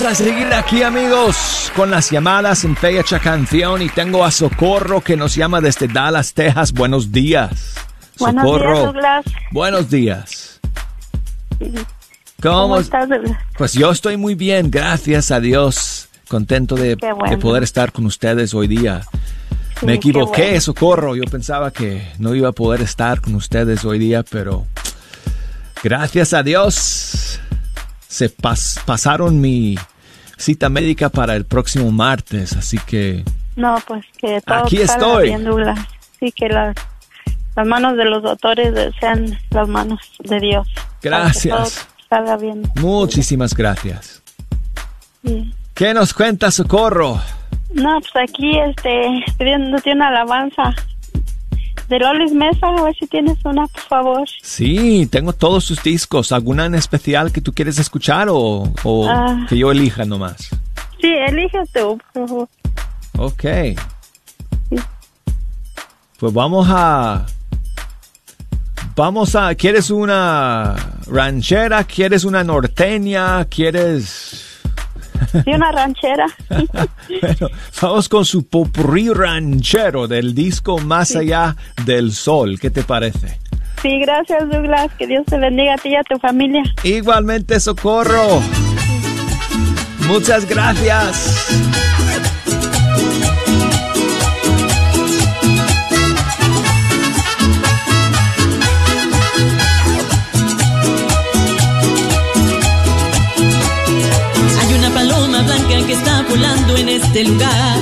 Vamos 0.00 0.20
a 0.20 0.24
seguir 0.24 0.46
aquí, 0.54 0.84
amigos, 0.84 1.72
con 1.74 1.90
las 1.90 2.08
llamadas 2.08 2.62
en 2.62 2.76
Fecha 2.76 3.18
Canción. 3.18 3.82
Y 3.82 3.88
tengo 3.88 4.24
a 4.24 4.30
Socorro 4.30 5.00
que 5.00 5.16
nos 5.16 5.34
llama 5.34 5.60
desde 5.60 5.88
Dallas, 5.88 6.34
Texas. 6.34 6.72
Buenos 6.72 7.10
días. 7.10 7.74
Buenos 8.16 8.44
Socorro. 8.44 8.74
días, 8.74 8.84
Douglas. 8.92 9.24
Buenos 9.50 9.90
días. 9.90 10.60
¿Cómo, 12.40 12.58
¿Cómo 12.60 12.78
estás, 12.78 13.08
Douglas? 13.08 13.38
Pues 13.56 13.72
yo 13.72 13.90
estoy 13.90 14.16
muy 14.16 14.36
bien, 14.36 14.70
gracias 14.70 15.32
a 15.32 15.40
Dios. 15.40 16.08
Contento 16.28 16.76
de, 16.76 16.94
bueno. 16.94 17.28
de 17.30 17.36
poder 17.38 17.64
estar 17.64 17.90
con 17.90 18.06
ustedes 18.06 18.54
hoy 18.54 18.68
día. 18.68 19.02
Sí, 19.80 19.86
Me 19.86 19.92
qué 19.94 19.96
equivoqué, 19.96 20.42
bueno. 20.44 20.60
socorro. 20.60 21.16
Yo 21.16 21.24
pensaba 21.24 21.72
que 21.72 22.06
no 22.20 22.36
iba 22.36 22.50
a 22.50 22.52
poder 22.52 22.82
estar 22.82 23.20
con 23.20 23.34
ustedes 23.34 23.84
hoy 23.84 23.98
día, 23.98 24.22
pero 24.22 24.64
gracias 25.82 26.34
a 26.34 26.44
Dios 26.44 27.40
se 28.08 28.34
pas- 28.34 28.80
pasaron 28.84 29.40
mi 29.40 29.76
cita 30.36 30.68
médica 30.68 31.08
para 31.08 31.34
el 31.36 31.44
próximo 31.44 31.90
martes, 31.92 32.54
así 32.54 32.78
que 32.78 33.24
No, 33.56 33.76
pues 33.86 34.04
que 34.18 34.40
todo 34.40 34.64
Aquí 34.64 34.80
estoy. 34.80 35.28
bien, 35.28 35.44
Douglas. 35.44 35.78
Sí, 36.20 36.32
que 36.32 36.48
las, 36.48 36.74
las 37.56 37.66
manos 37.66 37.96
de 37.96 38.04
los 38.04 38.22
doctores 38.22 38.72
sean 39.00 39.38
las 39.50 39.68
manos 39.68 40.00
de 40.20 40.40
Dios. 40.40 40.66
Gracias. 41.02 41.86
Salga 42.08 42.36
bien. 42.36 42.62
muchísimas 42.76 43.54
gracias. 43.54 44.22
Sí. 45.24 45.52
¿Qué 45.74 45.92
nos 45.94 46.14
cuenta 46.14 46.50
Socorro? 46.50 47.20
No, 47.74 48.00
pues 48.00 48.30
aquí, 48.30 48.58
este, 48.58 49.24
pidiéndote 49.38 49.92
una 49.92 50.08
alabanza 50.08 50.74
de 51.88 51.98
Lolis 51.98 52.32
Mesa, 52.32 52.66
a 52.66 52.82
ver 52.82 52.94
si 52.98 53.06
tienes 53.06 53.38
una, 53.44 53.66
por 53.66 53.82
favor. 53.82 54.28
Sí, 54.42 55.06
tengo 55.10 55.32
todos 55.32 55.64
sus 55.64 55.82
discos. 55.82 56.32
¿Alguna 56.32 56.66
en 56.66 56.74
especial 56.74 57.32
que 57.32 57.40
tú 57.40 57.52
quieres 57.54 57.78
escuchar 57.78 58.28
o, 58.30 58.70
o 58.84 59.08
Ah. 59.08 59.46
que 59.48 59.56
yo 59.56 59.70
elija 59.70 60.04
nomás? 60.04 60.48
Sí, 61.00 61.08
elige 61.08 61.58
tú, 61.72 61.98
por 62.12 62.28
favor. 62.28 62.48
Ok. 63.18 63.44
Pues 66.18 66.32
vamos 66.32 66.66
a... 66.70 67.24
Vamos 68.96 69.36
a... 69.36 69.54
¿Quieres 69.54 69.90
una 69.90 70.74
ranchera? 71.06 71.84
¿Quieres 71.84 72.24
una 72.24 72.42
norteña? 72.42 73.44
¿Quieres...? 73.44 74.44
Sí, 75.44 75.50
una 75.52 75.72
ranchera. 75.72 76.26
Bueno, 77.20 77.48
vamos 77.80 78.08
con 78.08 78.24
su 78.24 78.46
popurrí 78.46 79.08
ranchero 79.08 80.06
del 80.06 80.34
disco 80.34 80.78
Más 80.78 81.16
allá 81.16 81.56
del 81.84 82.12
sol. 82.12 82.58
¿Qué 82.60 82.70
te 82.70 82.82
parece? 82.82 83.38
Sí, 83.82 84.00
gracias, 84.00 84.48
Douglas. 84.48 84.90
Que 84.98 85.06
Dios 85.06 85.24
te 85.26 85.38
bendiga 85.38 85.74
a 85.74 85.78
ti 85.78 85.90
y 85.90 85.96
a 85.96 86.02
tu 86.02 86.18
familia. 86.18 86.62
Igualmente, 86.82 87.60
Socorro. 87.60 88.42
Muchas 90.06 90.48
gracias. 90.48 91.97
Que 105.88 105.94
está 105.94 106.22
volando 106.28 106.76
en 106.76 106.90
este 106.90 107.24
lugar. 107.24 107.78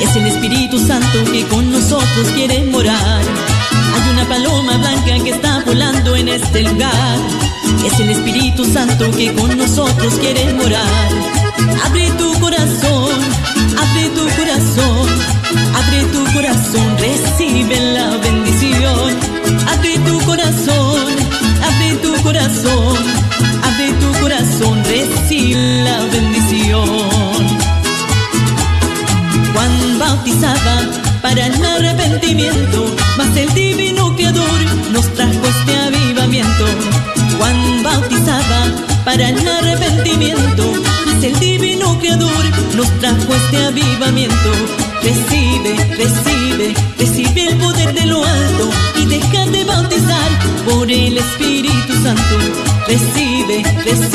Es 0.00 0.16
el 0.16 0.26
Espíritu 0.26 0.78
Santo 0.78 1.24
que 1.30 1.44
con 1.44 1.70
nosotros 1.70 2.26
quiere 2.34 2.64
morar. 2.64 3.20
Hay 3.20 4.10
una 4.12 4.26
paloma 4.26 4.78
blanca 4.78 5.22
que 5.22 5.28
está 5.28 5.62
volando 5.66 6.16
en 6.16 6.28
este 6.28 6.62
lugar. 6.62 7.18
Es 7.84 8.00
el 8.00 8.08
Espíritu 8.08 8.64
Santo 8.64 9.10
que 9.10 9.34
con 9.34 9.58
nosotros 9.58 10.14
quiere 10.14 10.54
morar. 10.54 11.08
Abre 11.84 12.10
tu 12.12 12.32
corazón, 12.40 13.12
abre 13.82 14.08
tu 14.16 14.24
corazón, 14.40 15.06
abre 15.74 16.04
tu 16.14 16.24
corazón, 16.32 16.96
recibe 16.98 17.78
la 17.78 18.16
bendición. 18.16 19.10
Abre 19.70 19.98
tu 19.98 20.18
corazón, 20.24 21.06
abre 21.62 21.94
tu 22.02 22.22
corazón, 22.22 22.96
abre 23.62 23.92
tu 24.00 24.20
corazón, 24.20 24.82
recibe 24.84 25.82
la 25.84 25.98
bendición. 26.04 27.13
Juan 29.54 29.98
bautizaba 30.00 30.80
para 31.22 31.46
el 31.46 31.64
arrepentimiento, 31.64 32.92
mas 33.16 33.36
el 33.36 33.54
divino 33.54 34.14
creador 34.16 34.60
nos 34.90 35.06
trajo 35.14 35.46
este 35.46 35.78
avivamiento. 35.78 36.64
Juan 37.38 37.82
bautizaba 37.84 38.66
para 39.04 39.28
el 39.28 39.48
arrepentimiento, 39.48 40.72
mas 41.06 41.22
el 41.22 41.38
divino 41.38 41.96
creador 42.00 42.44
nos 42.74 42.90
trajo 42.98 43.32
este 43.32 43.64
avivamiento. 43.64 44.50
Recibe, 45.04 45.76
recibe, 45.96 46.74
recibe 46.98 47.46
el 47.46 47.56
poder 47.58 47.94
de 47.94 48.06
lo 48.06 48.24
alto 48.24 48.70
y 48.96 49.06
déjate 49.06 49.64
bautizar 49.64 50.30
por 50.64 50.90
el 50.90 51.16
Espíritu 51.16 51.92
Santo. 52.02 52.38
Recibe, 52.88 53.62
recibe 53.84 54.13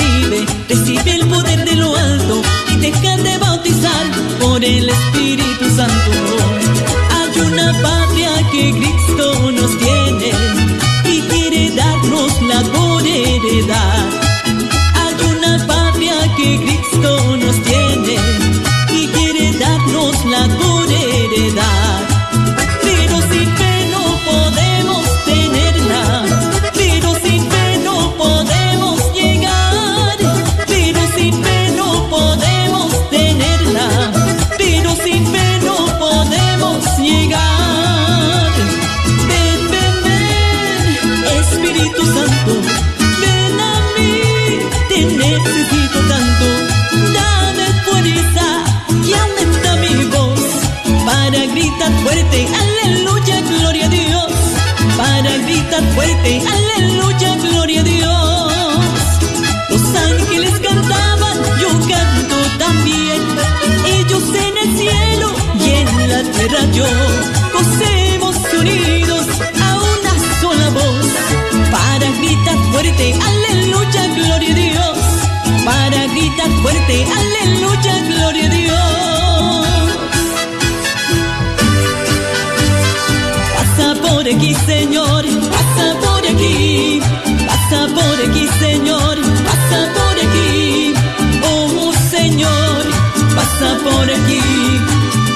por 93.91 94.09
aquí. 94.09 94.41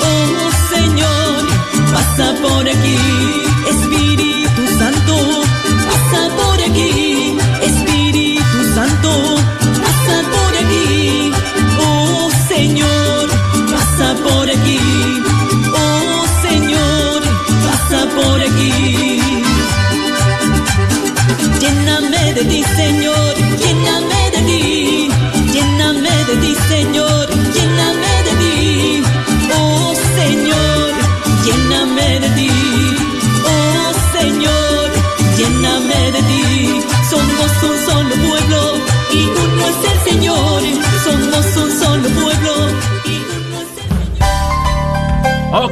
Oh, 0.02 0.52
Señor, 0.74 1.48
pasa 1.94 2.34
por 2.42 2.68
aquí. 2.68 3.23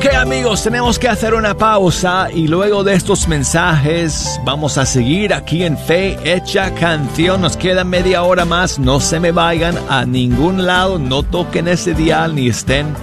Ok 0.03 0.15
amigos, 0.15 0.63
tenemos 0.63 0.97
que 0.97 1.07
hacer 1.07 1.35
una 1.35 1.55
pausa 1.55 2.29
y 2.33 2.47
luego 2.47 2.83
de 2.83 2.95
estos 2.95 3.27
mensajes 3.27 4.41
vamos 4.43 4.79
a 4.79 4.85
seguir 4.87 5.31
aquí 5.31 5.63
en 5.63 5.77
Fe 5.77 6.17
Hecha 6.23 6.73
Canción. 6.73 7.39
Nos 7.39 7.55
queda 7.55 7.83
media 7.83 8.23
hora 8.23 8.43
más, 8.43 8.79
no 8.79 8.99
se 8.99 9.19
me 9.19 9.31
vayan 9.31 9.77
a 9.89 10.03
ningún 10.07 10.65
lado, 10.65 10.97
no 10.97 11.21
toquen 11.21 11.67
ese 11.67 11.93
dial 11.93 12.33
ni 12.33 12.47
estén 12.47 12.95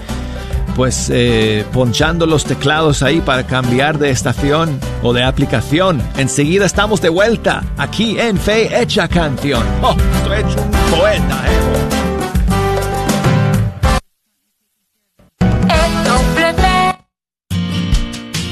pues 0.75 1.09
eh, 1.15 1.65
ponchando 1.73 2.27
los 2.27 2.45
teclados 2.45 3.05
ahí 3.05 3.21
para 3.21 3.47
cambiar 3.47 4.01
de 4.01 4.11
estación 4.11 4.81
o 5.01 5.13
de 5.13 5.23
aplicación. 5.23 6.03
Enseguida 6.17 6.67
estamos 6.67 7.01
de 7.01 7.11
vuelta 7.11 7.63
aquí 7.77 8.19
en 8.19 8.37
Fe 8.37 8.77
Hecha 8.83 9.07
Canción. 9.07 9.63
Oh, 9.83 9.95
estoy 10.17 10.39
hecho 10.39 10.61
un 10.61 10.99
poeta, 10.99 11.45
eh. 11.47 11.98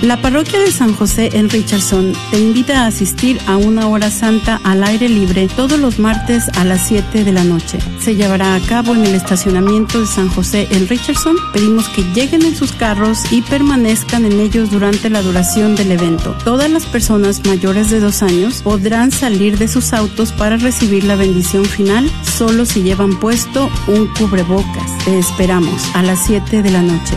La 0.03 0.21
parroquia 0.21 0.61
de 0.61 0.71
San 0.71 0.95
José 0.95 1.31
en 1.33 1.49
Richardson 1.49 2.13
te 2.31 2.39
invita 2.39 2.83
a 2.83 2.87
asistir 2.87 3.41
a 3.47 3.57
una 3.57 3.89
hora 3.89 4.11
santa 4.11 4.61
al 4.63 4.85
aire 4.85 5.09
libre 5.09 5.49
todos 5.49 5.81
los 5.81 5.99
martes 5.99 6.49
a 6.59 6.65
las 6.65 6.87
7 6.87 7.25
de 7.25 7.33
la 7.33 7.45
noche. 7.45 7.79
Se 7.99 8.15
llevará 8.15 8.55
a 8.55 8.61
cabo 8.61 8.95
en 8.95 9.07
el 9.07 9.15
estacionamiento 9.15 9.99
de 10.01 10.07
San 10.07 10.29
José 10.29 10.69
en 10.71 10.87
Richardson. 10.87 11.37
Pedimos 11.53 11.89
que 11.89 12.03
lleguen 12.13 12.43
en 12.43 12.55
sus 12.55 12.73
carros 12.73 13.21
y 13.33 13.41
permanezcan 13.41 14.27
en 14.27 14.39
ellos 14.39 14.71
durante 14.71 15.09
la 15.09 15.23
duración 15.23 15.77
del 15.77 15.93
evento. 15.93 16.37
Todas 16.45 16.71
las 16.71 16.85
personas 16.85 17.45
mayores 17.47 17.91
de 17.91 18.01
dos 18.01 18.23
años 18.23 18.61
podrán 18.63 19.11
salir 19.11 19.57
de 19.57 19.67
sus 19.67 19.95
autos 19.95 20.31
para 20.33 20.59
recibir 20.59 21.05
la 21.05 21.17
bendición 21.17 21.65
final 21.65 22.11
solo 22.37 22.67
si 22.67 22.83
llevan 22.83 23.19
puesto 23.19 23.71
un 23.87 24.09
cubrebocas. 24.09 24.99
Te 25.07 25.19
esperamos 25.19 25.83
a 25.95 26.03
las 26.03 26.27
7 26.27 26.63
de 26.63 26.71
la 26.71 26.83
noche. 26.83 27.17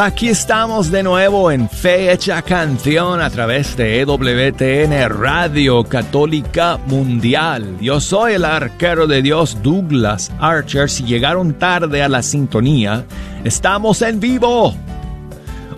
Aquí 0.00 0.28
estamos 0.28 0.90
de 0.90 1.02
nuevo 1.02 1.50
en 1.50 1.68
Fe 1.68 2.12
Hecha 2.12 2.42
Canción 2.42 3.20
a 3.20 3.30
través 3.30 3.76
de 3.76 4.00
EWTN 4.00 5.08
Radio 5.08 5.82
Católica 5.82 6.78
Mundial. 6.86 7.76
Yo 7.80 7.98
soy 8.00 8.34
el 8.34 8.44
arquero 8.44 9.06
de 9.06 9.22
Dios 9.22 9.58
Douglas 9.62 10.30
Archer. 10.38 10.88
Si 10.88 11.04
llegaron 11.04 11.54
tarde 11.54 12.02
a 12.02 12.08
la 12.08 12.22
sintonía, 12.22 13.04
estamos 13.44 14.02
en 14.02 14.20
vivo. 14.20 14.74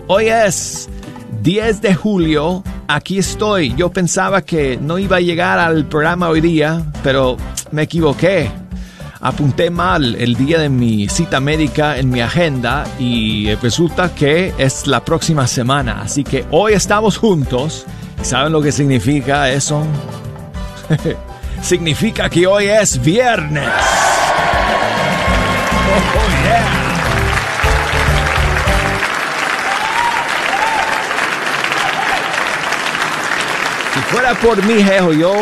Hoy 0.07 0.27
es 0.27 0.89
10 1.41 1.81
de 1.81 1.95
julio, 1.95 2.63
aquí 2.87 3.17
estoy. 3.17 3.73
Yo 3.75 3.89
pensaba 3.91 4.43
que 4.43 4.77
no 4.77 4.99
iba 4.99 5.17
a 5.17 5.21
llegar 5.21 5.57
al 5.57 5.85
programa 5.85 6.29
hoy 6.29 6.41
día, 6.41 6.83
pero 7.01 7.37
me 7.71 7.83
equivoqué. 7.83 8.60
Apunté 9.21 9.69
mal 9.69 10.15
el 10.15 10.35
día 10.35 10.59
de 10.59 10.69
mi 10.69 11.07
cita 11.07 11.39
médica 11.39 11.97
en 11.97 12.09
mi 12.09 12.21
agenda 12.21 12.85
y 12.99 13.53
resulta 13.55 14.13
que 14.13 14.53
es 14.57 14.87
la 14.87 15.05
próxima 15.05 15.47
semana. 15.47 16.01
Así 16.01 16.23
que 16.23 16.45
hoy 16.51 16.73
estamos 16.73 17.17
juntos. 17.17 17.85
¿Y 18.19 18.25
saben 18.25 18.51
lo 18.51 18.61
que 18.61 18.71
significa 18.71 19.49
eso? 19.51 19.85
significa 21.61 22.29
que 22.29 22.47
hoy 22.47 22.65
es 22.65 23.01
viernes. 23.01 23.69
Oh, 25.93 26.43
yeah. 26.43 26.81
Si 33.93 33.99
fuera 34.01 34.33
por 34.35 34.63
mí, 34.65 34.83
Jejo, 34.83 35.13
yo 35.13 35.33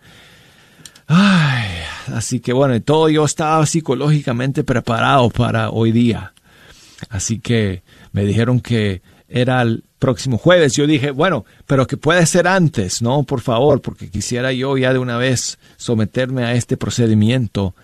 Ay, 1.07 1.67
así 2.13 2.39
que 2.39 2.53
bueno, 2.53 2.79
todo 2.81 3.09
yo 3.09 3.25
estaba 3.25 3.65
psicológicamente 3.65 4.63
preparado 4.63 5.29
para 5.29 5.69
hoy 5.69 5.91
día. 5.91 6.33
Así 7.09 7.39
que 7.39 7.83
me 8.11 8.23
dijeron 8.23 8.59
que 8.59 9.01
era 9.27 9.61
el 9.61 9.83
próximo 9.99 10.37
jueves. 10.37 10.73
Yo 10.73 10.87
dije, 10.87 11.11
bueno, 11.11 11.45
pero 11.67 11.85
que 11.85 11.97
puede 11.97 12.25
ser 12.25 12.47
antes, 12.47 13.01
¿no? 13.01 13.23
Por 13.23 13.41
favor, 13.41 13.81
porque 13.81 14.09
quisiera 14.09 14.53
yo 14.53 14.77
ya 14.77 14.93
de 14.93 14.99
una 14.99 15.17
vez 15.17 15.59
someterme 15.77 16.43
a 16.43 16.53
este 16.53 16.77
procedimiento 16.77 17.75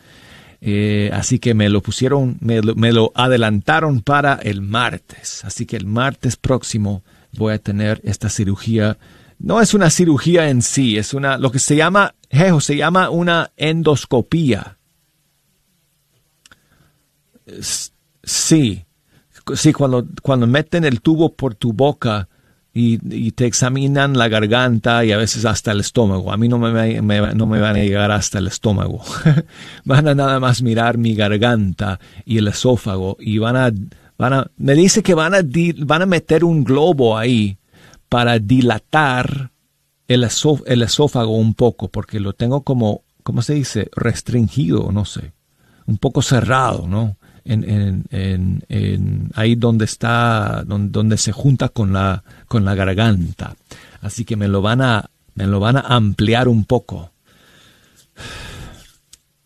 eh, 0.63 1.10
así 1.12 1.39
que 1.39 1.56
me 1.56 1.69
lo 1.69 1.82
pusieron, 1.82 2.38
me 2.39 2.62
lo, 2.62 3.12
adelantaron 3.15 4.02
para 4.02 4.36
el 4.36 4.62
martes. 4.62 5.43
Así 5.43 5.65
que 5.65 5.76
el 5.76 5.88
martes 5.88 6.36
próximo 6.36 7.04
voy 7.34 7.54
a 7.54 7.58
tener 7.58 8.00
esta 8.04 8.30
cirugía. 8.30 9.00
No 9.39 9.60
es 9.60 9.74
una 9.74 9.89
cirugía 9.89 10.50
en 10.50 10.62
sí, 10.62 10.97
es 10.97 11.15
una, 11.15 11.39
lo 11.39 11.52
que 11.52 11.58
se 11.58 11.76
llama, 11.76 12.13
jejo, 12.30 12.62
se 12.62 12.78
llama 12.78 13.10
una 13.10 13.52
endoscopía. 13.58 14.78
Sí, 18.24 18.86
sí, 19.56 19.74
cuando, 19.74 20.06
cuando 20.21 20.45
meten 20.45 20.86
el 20.86 21.02
tubo 21.02 21.34
por 21.34 21.56
tu 21.56 21.74
boca, 21.74 22.30
y, 22.73 23.31
te 23.31 23.45
examinan 23.45 24.17
la 24.17 24.29
garganta 24.29 25.03
y 25.03 25.12
a 25.12 25.17
veces 25.17 25.45
hasta 25.45 25.71
el 25.71 25.81
estómago. 25.81 26.31
A 26.31 26.38
mí 26.38 26.47
no 26.47 26.57
me, 26.57 27.01
no 27.01 27.45
me 27.45 27.60
van 27.60 27.75
a 27.75 27.79
llegar 27.79 28.12
hasta 28.12 28.39
el 28.39 28.47
estómago. 28.47 29.01
van 29.86 30.07
a 30.07 30.15
nada 30.15 30.39
más 30.39 30.62
mirar 30.62 30.97
mi 30.97 31.13
garganta 31.13 31.99
y 32.25 32.38
el 32.38 32.47
esófago 32.47 33.17
y 33.19 33.39
van 33.39 33.57
a, 33.57 33.71
van 34.17 34.34
a, 34.34 34.51
me 34.57 34.73
dice 34.75 35.03
que 35.03 35.13
van 35.13 35.36
a, 35.36 35.41
van 35.79 36.01
a 36.01 36.05
meter 36.05 36.45
un 36.45 36.63
globo 36.63 37.17
ahí 37.17 37.57
para 38.07 38.39
dilatar 38.39 39.51
el, 40.07 40.25
el 40.65 40.81
esófago 40.81 41.36
un 41.36 41.53
poco 41.55 41.89
porque 41.89 42.21
lo 42.21 42.34
tengo 42.34 42.63
como, 42.63 43.03
¿cómo 43.23 43.41
se 43.41 43.53
dice? 43.53 43.89
Restringido, 43.95 44.91
no 44.93 45.03
sé. 45.03 45.34
Un 45.88 45.97
poco 45.97 46.21
cerrado, 46.21 46.88
¿no? 46.88 47.17
En, 47.45 48.06
en, 48.12 48.63
en, 48.69 49.32
ahí 49.36 49.56
donde 49.56 49.86
está, 49.86 50.63
donde, 50.65 50.91
donde, 50.91 51.17
se 51.17 51.32
junta 51.32 51.69
con 51.69 51.93
la, 51.93 52.23
con 52.47 52.65
la 52.65 52.75
garganta. 52.75 53.56
Así 54.01 54.25
que 54.25 54.36
me 54.36 54.47
lo 54.47 54.62
van 54.62 54.82
a, 54.82 55.10
me 55.36 55.47
lo 55.47 55.60
van 55.60 55.77
a 55.77 55.82
ampliar 55.82 56.47
un 56.47 56.65
poco. 56.65 57.12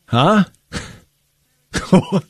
¿Ah? 0.07 0.47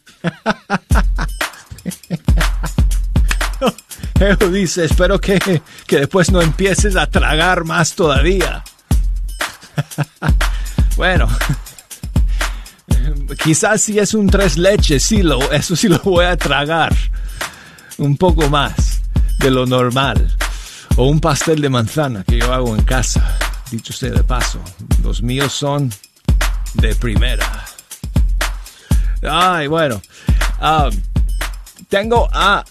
dice, 4.52 4.86
espero 4.86 5.20
que, 5.20 5.40
que 5.88 6.00
después 6.00 6.32
no 6.32 6.42
empieces 6.42 6.96
a 6.96 7.08
tragar 7.08 7.66
más 7.66 7.96
todavía. 7.96 8.64
bueno. 10.96 11.28
Quizás 13.34 13.82
si 13.82 13.98
es 14.00 14.14
un 14.14 14.28
tres 14.28 14.58
leches, 14.58 15.04
sí 15.04 15.24
lo, 15.24 15.40
eso 15.52 15.76
sí 15.76 15.88
lo 15.88 16.00
voy 16.00 16.26
a 16.26 16.38
tragar. 16.38 16.96
Un 17.98 18.18
poco 18.18 18.50
más 18.50 19.02
de 19.40 19.52
lo 19.52 19.66
normal. 19.66 20.36
O 20.98 21.08
un 21.08 21.20
pastel 21.20 21.62
de 21.62 21.70
manzana 21.70 22.24
que 22.24 22.38
yo 22.38 22.54
hago 22.54 22.76
en 22.76 22.84
casa. 22.84 23.38
Dicho 23.72 23.92
sea 23.92 24.12
de 24.12 24.24
paso, 24.24 24.62
los 25.04 25.22
míos 25.22 25.52
son 25.52 25.92
de 26.76 26.96
primera. 26.96 27.66
Ay, 29.22 29.68
bueno. 29.68 30.02
Ah, 30.60 30.90
tengo 31.90 32.30
a 32.32 32.64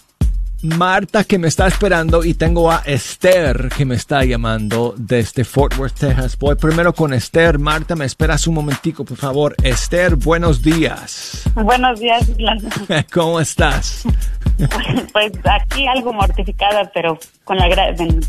Marta 0.61 1.23
que 1.23 1.37
me 1.37 1.47
está 1.47 1.67
esperando 1.67 2.23
y 2.23 2.33
tengo 2.33 2.71
a 2.71 2.81
Esther 2.85 3.69
que 3.75 3.85
me 3.85 3.95
está 3.95 4.23
llamando 4.23 4.95
desde 4.97 5.43
Fort 5.43 5.77
Worth, 5.77 5.99
Texas. 5.99 6.37
Voy 6.37 6.55
primero 6.55 6.93
con 6.93 7.13
Esther. 7.13 7.59
Marta, 7.59 7.95
me 7.95 8.05
esperas 8.05 8.47
un 8.47 8.55
momentico, 8.55 9.05
por 9.05 9.17
favor. 9.17 9.55
Esther, 9.63 10.15
buenos 10.15 10.61
días. 10.61 11.43
Buenos 11.53 11.99
días, 11.99 12.25
¿Cómo 13.13 13.39
estás? 13.39 14.03
Pues 15.11 15.33
aquí 15.43 15.85
algo 15.85 16.13
mortificada, 16.13 16.89
pero 16.93 17.19
con 17.43 17.57
la 17.57 17.67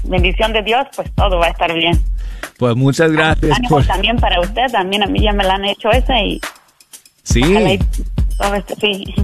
bendición 0.05 0.53
de 0.53 0.62
Dios, 0.62 0.87
pues 0.97 1.09
todo 1.14 1.39
va 1.39 1.47
a 1.47 1.51
estar 1.51 1.72
bien. 1.72 2.01
Pues 2.59 2.74
muchas 2.74 3.12
gracias. 3.12 3.59
También 3.87 4.16
para 4.16 4.41
usted, 4.41 4.66
también 4.72 5.03
a 5.05 5.07
mí 5.07 5.22
ya 5.22 5.33
me 5.33 5.45
la 5.45 5.55
han 5.55 5.64
hecho 5.64 5.91
esa 5.91 6.20
y... 6.20 6.41
Sí. 7.22 7.43
sí. 8.81 9.14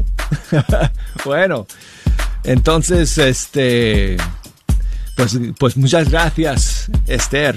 bueno, 1.24 1.66
entonces, 2.44 3.18
este, 3.18 4.16
pues, 5.16 5.38
pues 5.58 5.76
muchas 5.76 6.10
gracias, 6.10 6.90
Esther, 7.06 7.56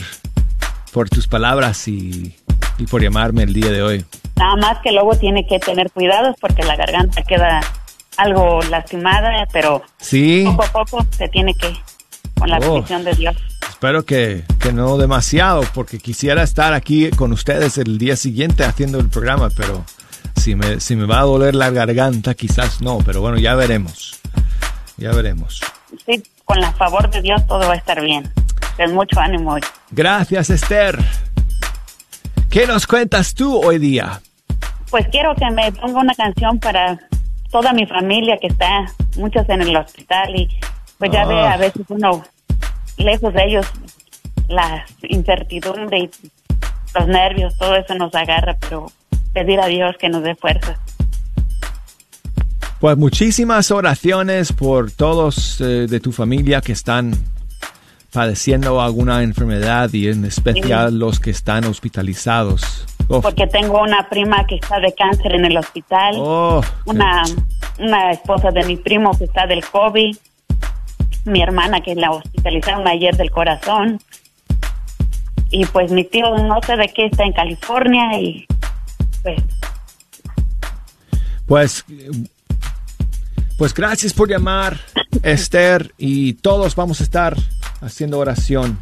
por 0.92 1.10
tus 1.10 1.28
palabras 1.28 1.88
y, 1.88 2.36
y 2.78 2.86
por 2.86 3.02
llamarme 3.02 3.44
el 3.44 3.54
día 3.54 3.72
de 3.72 3.82
hoy. 3.82 4.06
Nada 4.36 4.56
más 4.58 4.78
que 4.84 4.92
luego 4.92 5.16
tiene 5.16 5.48
que 5.48 5.60
tener 5.60 5.90
cuidados 5.92 6.36
porque 6.40 6.64
la 6.64 6.76
garganta 6.76 7.22
queda 7.24 7.62
algo 8.18 8.62
lastimada, 8.64 9.48
pero 9.52 9.82
¿Sí? 9.98 10.44
poco 10.46 10.64
a 10.64 10.86
poco 10.86 11.06
se 11.12 11.28
tiene 11.30 11.54
que, 11.54 11.74
con 12.38 12.50
la 12.50 12.58
oh. 12.60 12.74
bendición 12.74 13.04
de 13.04 13.14
Dios. 13.14 13.36
Espero 13.70 14.06
que, 14.06 14.44
que, 14.60 14.72
no 14.72 14.98
demasiado, 14.98 15.64
porque 15.74 16.00
quisiera 16.00 16.44
estar 16.44 16.74
aquí 16.74 17.10
con 17.12 17.34
ustedes 17.34 17.78
el 17.78 17.98
día 17.98 18.16
siguiente 18.16 18.64
haciendo 18.64 19.00
el 19.00 19.10
programa, 19.10 19.50
pero 19.56 19.84
si 20.36 20.56
me, 20.56 20.80
si 20.80 20.96
me 20.96 21.06
va 21.06 21.20
a 21.20 21.24
doler 21.24 21.56
la 21.56 21.70
garganta, 21.72 22.34
quizás 22.34 22.82
no, 22.82 23.00
pero 23.06 23.22
bueno, 23.22 23.38
ya 23.38 23.56
veremos. 23.56 24.20
Ya 24.98 25.12
veremos. 25.12 25.62
Sí, 26.06 26.24
con 26.46 26.60
la 26.60 26.72
favor 26.74 27.10
de 27.10 27.22
Dios 27.22 27.46
todo 27.48 27.68
va 27.68 27.74
a 27.74 27.78
estar 27.78 28.02
bien. 28.02 28.32
Ten 28.78 28.94
mucho 28.94 29.20
ánimo 29.20 29.54
hoy. 29.54 29.62
Gracias, 29.92 30.50
Esther. 30.50 30.98
¿Qué 32.50 32.68
nos 32.68 32.88
cuentas 32.88 33.34
tú 33.34 33.58
hoy 33.58 33.80
día? 33.80 34.22
Pues 34.90 35.08
quiero 35.10 35.36
que 35.36 35.50
me 35.52 35.72
ponga 35.72 36.00
una 36.00 36.14
canción 36.14 36.60
para 36.60 37.00
toda 37.52 37.74
mi 37.74 37.86
familia 37.86 38.38
que 38.38 38.48
está, 38.48 38.86
muchos 39.18 39.48
en 39.50 39.62
el 39.62 39.76
hospital 39.76 40.36
y 40.36 40.48
pues 40.98 41.12
ya 41.12 41.26
ve, 41.26 41.40
ah. 41.40 41.54
a 41.54 41.58
veces 41.58 41.84
uno 41.90 42.24
lejos 42.98 43.34
de 43.34 43.44
ellos 43.44 43.66
la 44.48 44.86
incertidumbre 45.02 46.00
y 46.00 46.10
los 46.94 47.08
nervios, 47.08 47.58
todo 47.58 47.76
eso 47.76 47.94
nos 47.96 48.14
agarra, 48.16 48.56
pero 48.60 48.92
pedir 49.34 49.60
a 49.60 49.68
Dios 49.68 49.96
que 50.00 50.10
nos 50.10 50.24
dé 50.24 50.36
fuerza. 50.36 50.80
Pues 52.80 52.98
muchísimas 52.98 53.72
oraciones 53.72 54.52
por 54.52 54.92
todos 54.92 55.60
eh, 55.62 55.88
de 55.90 56.00
tu 56.00 56.12
familia 56.12 56.62
que 56.62 56.74
están 56.74 57.14
padeciendo 58.12 58.82
alguna 58.82 59.24
enfermedad 59.24 59.92
y 59.94 60.08
en 60.08 60.24
especial 60.26 60.98
los 60.98 61.20
que 61.20 61.32
están 61.32 61.66
hospitalizados. 61.66 62.86
Uf. 63.08 63.24
Porque 63.24 63.48
tengo 63.48 63.82
una 63.82 64.08
prima 64.10 64.46
que 64.48 64.56
está 64.56 64.80
de 64.80 64.94
cáncer 64.94 65.34
en 65.36 65.46
el 65.46 65.58
hospital, 65.58 66.16
Oh, 66.18 66.62
una, 66.86 67.24
una 67.80 68.12
esposa 68.12 68.52
de 68.52 68.64
mi 68.64 68.78
primo 68.78 69.18
que 69.18 69.26
está 69.26 69.46
del 69.46 69.64
COVID, 69.66 70.16
mi 71.26 71.42
hermana 71.42 71.82
que 71.82 71.94
la 71.96 72.12
hospitalizaron 72.12 72.88
ayer 72.88 73.16
del 73.18 73.32
corazón, 73.32 74.00
y 75.52 75.66
pues 75.66 75.92
mi 75.92 76.04
tío 76.04 76.38
no 76.38 76.62
sé 76.66 76.76
de 76.78 76.88
qué 76.90 77.08
está 77.08 77.24
en 77.24 77.34
California 77.34 78.20
y 78.20 78.46
pues 79.24 79.44
Pues, 81.46 81.86
pues 83.58 83.74
gracias 83.74 84.14
por 84.14 84.30
llamar, 84.30 84.78
Esther, 85.24 85.94
y 85.98 86.34
todos 86.34 86.76
vamos 86.76 87.00
a 87.00 87.04
estar 87.04 87.36
haciendo 87.82 88.20
oración 88.20 88.80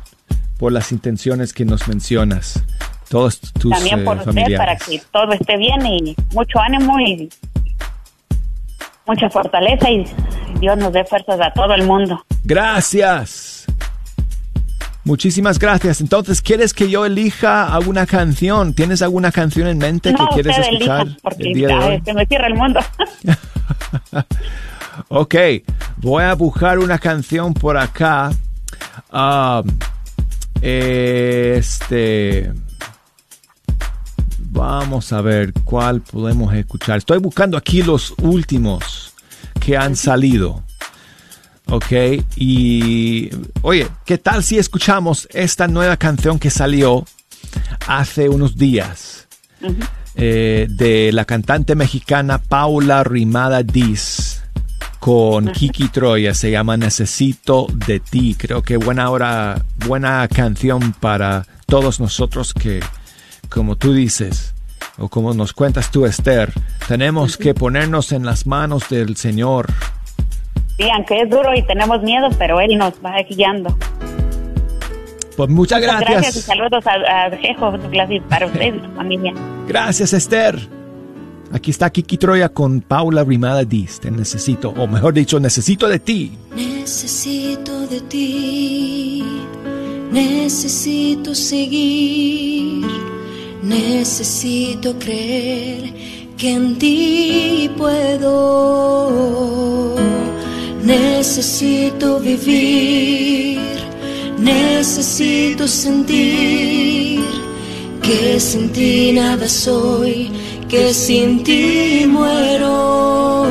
por 0.57 0.71
las 0.71 0.91
intenciones 0.91 1.53
que 1.53 1.65
nos 1.65 1.87
mencionas. 1.87 2.63
Todos 3.09 3.39
tus 3.39 3.71
también 3.71 3.99
eh, 3.99 4.03
por 4.03 4.17
usted 4.17 4.31
familiares. 4.31 4.57
para 4.57 4.75
que 4.77 5.01
todo 5.11 5.33
esté 5.33 5.57
bien 5.57 5.85
y 5.85 6.15
mucho 6.33 6.59
ánimo 6.59 6.99
y 6.99 7.29
mucha 9.05 9.29
fortaleza 9.29 9.91
y 9.91 10.05
Dios 10.59 10.77
nos 10.77 10.93
dé 10.93 11.03
fuerzas 11.05 11.39
a 11.39 11.51
todo 11.51 11.73
el 11.75 11.85
mundo. 11.85 12.25
Gracias. 12.43 13.65
Muchísimas 15.05 15.59
gracias. 15.59 15.99
Entonces, 15.99 16.41
¿quieres 16.41 16.73
que 16.73 16.89
yo 16.89 17.05
elija 17.05 17.73
alguna 17.75 18.05
canción? 18.05 18.73
¿Tienes 18.73 19.01
alguna 19.01 19.31
canción 19.31 19.67
en 19.67 19.77
mente 19.77 20.13
no, 20.13 20.29
que 20.29 20.35
quieres 20.35 20.57
usted 20.57 20.73
escuchar 20.73 21.01
elija, 21.01 21.17
porque 21.21 21.43
el 21.43 21.53
día 21.53 21.67
de 21.67 21.73
hoy? 21.75 22.01
se 22.05 22.13
me 22.13 22.25
cierra 22.25 22.47
el 22.47 22.55
mundo. 22.55 22.79
Ok, 25.07 25.35
voy 25.97 26.23
a 26.23 26.35
buscar 26.35 26.79
una 26.79 26.99
canción 26.99 27.53
por 27.53 27.77
acá. 27.77 28.31
Um, 29.11 29.67
este. 30.61 32.51
Vamos 34.37 35.11
a 35.11 35.21
ver 35.21 35.51
cuál 35.63 36.01
podemos 36.01 36.53
escuchar. 36.53 36.99
Estoy 36.99 37.17
buscando 37.17 37.57
aquí 37.57 37.81
los 37.81 38.13
últimos 38.21 39.13
que 39.59 39.75
han 39.75 39.95
salido. 39.95 40.63
Ok, 41.67 41.91
y 42.35 43.29
oye, 43.61 43.87
¿qué 44.05 44.17
tal 44.17 44.43
si 44.43 44.59
escuchamos 44.59 45.27
esta 45.31 45.67
nueva 45.67 45.97
canción 45.97 46.37
que 46.37 46.49
salió 46.49 47.05
hace 47.87 48.29
unos 48.29 48.57
días? 48.57 49.27
Eh, 50.15 50.67
de 50.69 51.11
la 51.11 51.25
cantante 51.25 51.75
mexicana 51.75 52.37
Paula 52.37 53.03
Rimada 53.03 53.63
Diz 53.63 54.43
con 54.99 55.51
Kiki 55.51 55.89
Troya. 55.89 56.33
Se 56.33 56.51
llama 56.51 56.77
Necesito 56.77 57.67
de 57.87 57.99
ti. 57.99 58.35
Creo 58.37 58.61
que 58.61 58.77
buena 58.77 59.09
hora, 59.09 59.61
buena 59.85 60.27
canción 60.27 60.93
para 60.93 61.45
todos 61.65 61.99
nosotros 61.99 62.53
que, 62.53 62.79
como 63.49 63.75
tú 63.75 63.93
dices, 63.93 64.53
o 64.97 65.09
como 65.09 65.33
nos 65.33 65.53
cuentas 65.53 65.91
tú, 65.91 66.05
Esther, 66.05 66.53
tenemos 66.87 67.35
que 67.35 67.53
ponernos 67.53 68.11
en 68.11 68.25
las 68.25 68.45
manos 68.45 68.89
del 68.89 69.17
Señor. 69.17 69.67
Sí, 70.77 70.89
aunque 70.89 71.21
es 71.21 71.29
duro 71.29 71.53
y 71.53 71.63
tenemos 71.63 72.01
miedo, 72.01 72.29
pero 72.37 72.59
Él 72.59 72.77
nos 72.77 72.93
va 73.03 73.15
guiando. 73.29 73.77
Pues 75.35 75.49
muchas 75.49 75.79
Muchas 75.79 75.99
gracias. 75.99 76.21
gracias 76.21 76.35
y 76.35 76.41
saludos 76.41 76.85
a, 76.87 77.25
a 77.25 77.37
Jejo, 77.37 77.73
para 78.29 78.45
usted 78.45 78.75
y 78.75 78.79
su 78.79 78.91
familia. 78.95 79.33
Gracias, 79.67 80.13
Esther. 80.13 80.59
Aquí 81.51 81.69
está 81.71 81.89
Kiki 81.91 82.17
Troya 82.17 82.49
con 82.49 82.81
Paula 82.81 83.23
Rimada 83.23 83.63
Diz. 83.63 83.99
Te 83.99 84.09
necesito, 84.09 84.69
o 84.69 84.87
mejor 84.87 85.13
dicho, 85.13 85.39
necesito 85.39 85.87
de 85.87 85.99
ti. 85.99 86.31
Necesito 86.55 87.85
de 87.87 88.01
ti, 88.01 89.23
necesito 90.11 91.35
seguir, 91.35 92.87
necesito 93.61 94.97
creer 94.97 95.93
que 96.37 96.53
en 96.53 96.77
ti 96.77 97.69
puedo, 99.13 99.95
necesito 100.83 102.19
vivir, 102.19 103.59
necesito 104.43 105.67
sentir 105.67 107.21
que 108.01 108.39
sin 108.39 108.69
ti 108.71 109.13
nada 109.13 109.47
soy, 109.47 110.29
que 110.67 110.93
sin 110.93 111.43
ti 111.43 112.05
muero 112.07 113.45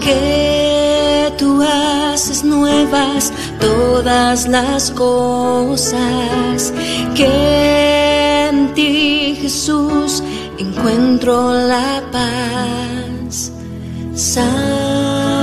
que 0.00 1.32
tú 1.36 1.60
haces 1.62 2.44
nuevas 2.44 3.32
todas 3.60 4.46
las 4.46 4.90
cosas, 4.92 6.72
que 7.16 8.48
en 8.48 8.72
ti 8.74 9.36
Jesús 9.42 10.22
encuentro 10.58 11.52
la 11.52 12.02
paz. 12.12 13.50
Sáname. 14.14 15.36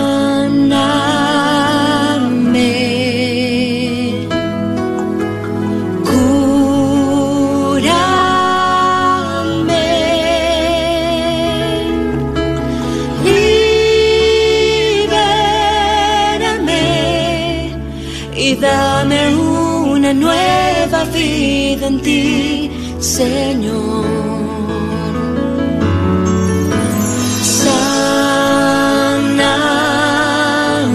Señor. 23.17 24.05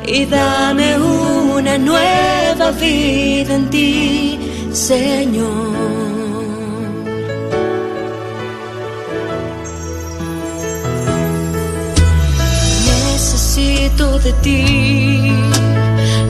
y 0.06 0.24
dame 0.24 0.88
una 0.98 1.76
nueva 1.76 2.70
vida 2.80 3.54
en 3.54 3.64
ti, 3.68 4.38
Señor. 4.72 5.55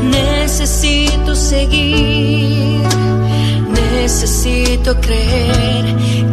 Necesito 0.03 1.35
seguir, 1.35 2.83
necesito 3.73 4.95
creer 5.01 5.85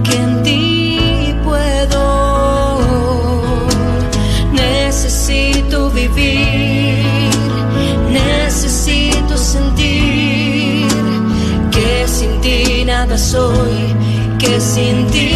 que 0.04 0.16
en 0.16 0.44
ti 0.44 1.36
puedo, 1.44 2.80
necesito 4.54 5.90
vivir, 5.90 7.04
necesito 8.12 9.38
sentir 9.38 10.88
que 11.72 12.08
sin 12.08 12.40
ti 12.42 12.86
nada 12.86 13.18
soy, 13.18 13.96
que 14.40 14.60
sin 14.60 15.08
ti 15.08 15.33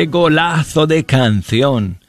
Qué 0.00 0.06
golazo 0.06 0.86
de 0.86 1.04
canción 1.04 2.00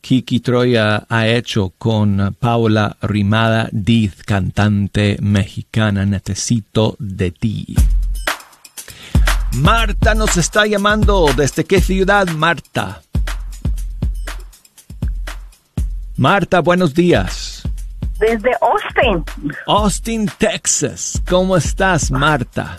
Kiki 0.00 0.40
Troya 0.40 1.04
ha 1.06 1.26
hecho 1.28 1.74
con 1.76 2.34
Paula 2.40 2.96
Rimada 3.02 3.68
Diz, 3.72 4.22
cantante 4.24 5.18
mexicana. 5.20 6.06
Necesito 6.06 6.96
de 6.98 7.32
ti. 7.32 7.76
Marta 9.52 10.14
nos 10.14 10.38
está 10.38 10.64
llamando. 10.64 11.26
¿Desde 11.36 11.64
qué 11.64 11.82
ciudad, 11.82 12.26
Marta? 12.28 13.02
Marta, 16.16 16.60
buenos 16.60 16.94
días. 16.94 17.68
Desde 18.18 18.52
Austin. 18.62 19.22
Austin, 19.66 20.30
Texas. 20.38 21.22
¿Cómo 21.28 21.58
estás, 21.58 22.10
Marta? 22.10 22.78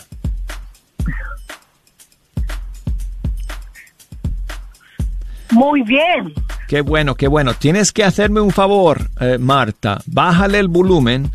Muy 5.50 5.82
bien. 5.82 6.34
Qué 6.66 6.80
bueno, 6.82 7.14
qué 7.14 7.28
bueno. 7.28 7.54
Tienes 7.54 7.92
que 7.92 8.04
hacerme 8.04 8.40
un 8.40 8.50
favor, 8.50 9.08
eh, 9.20 9.38
Marta. 9.38 10.00
Bájale 10.06 10.58
el 10.58 10.68
volumen 10.68 11.30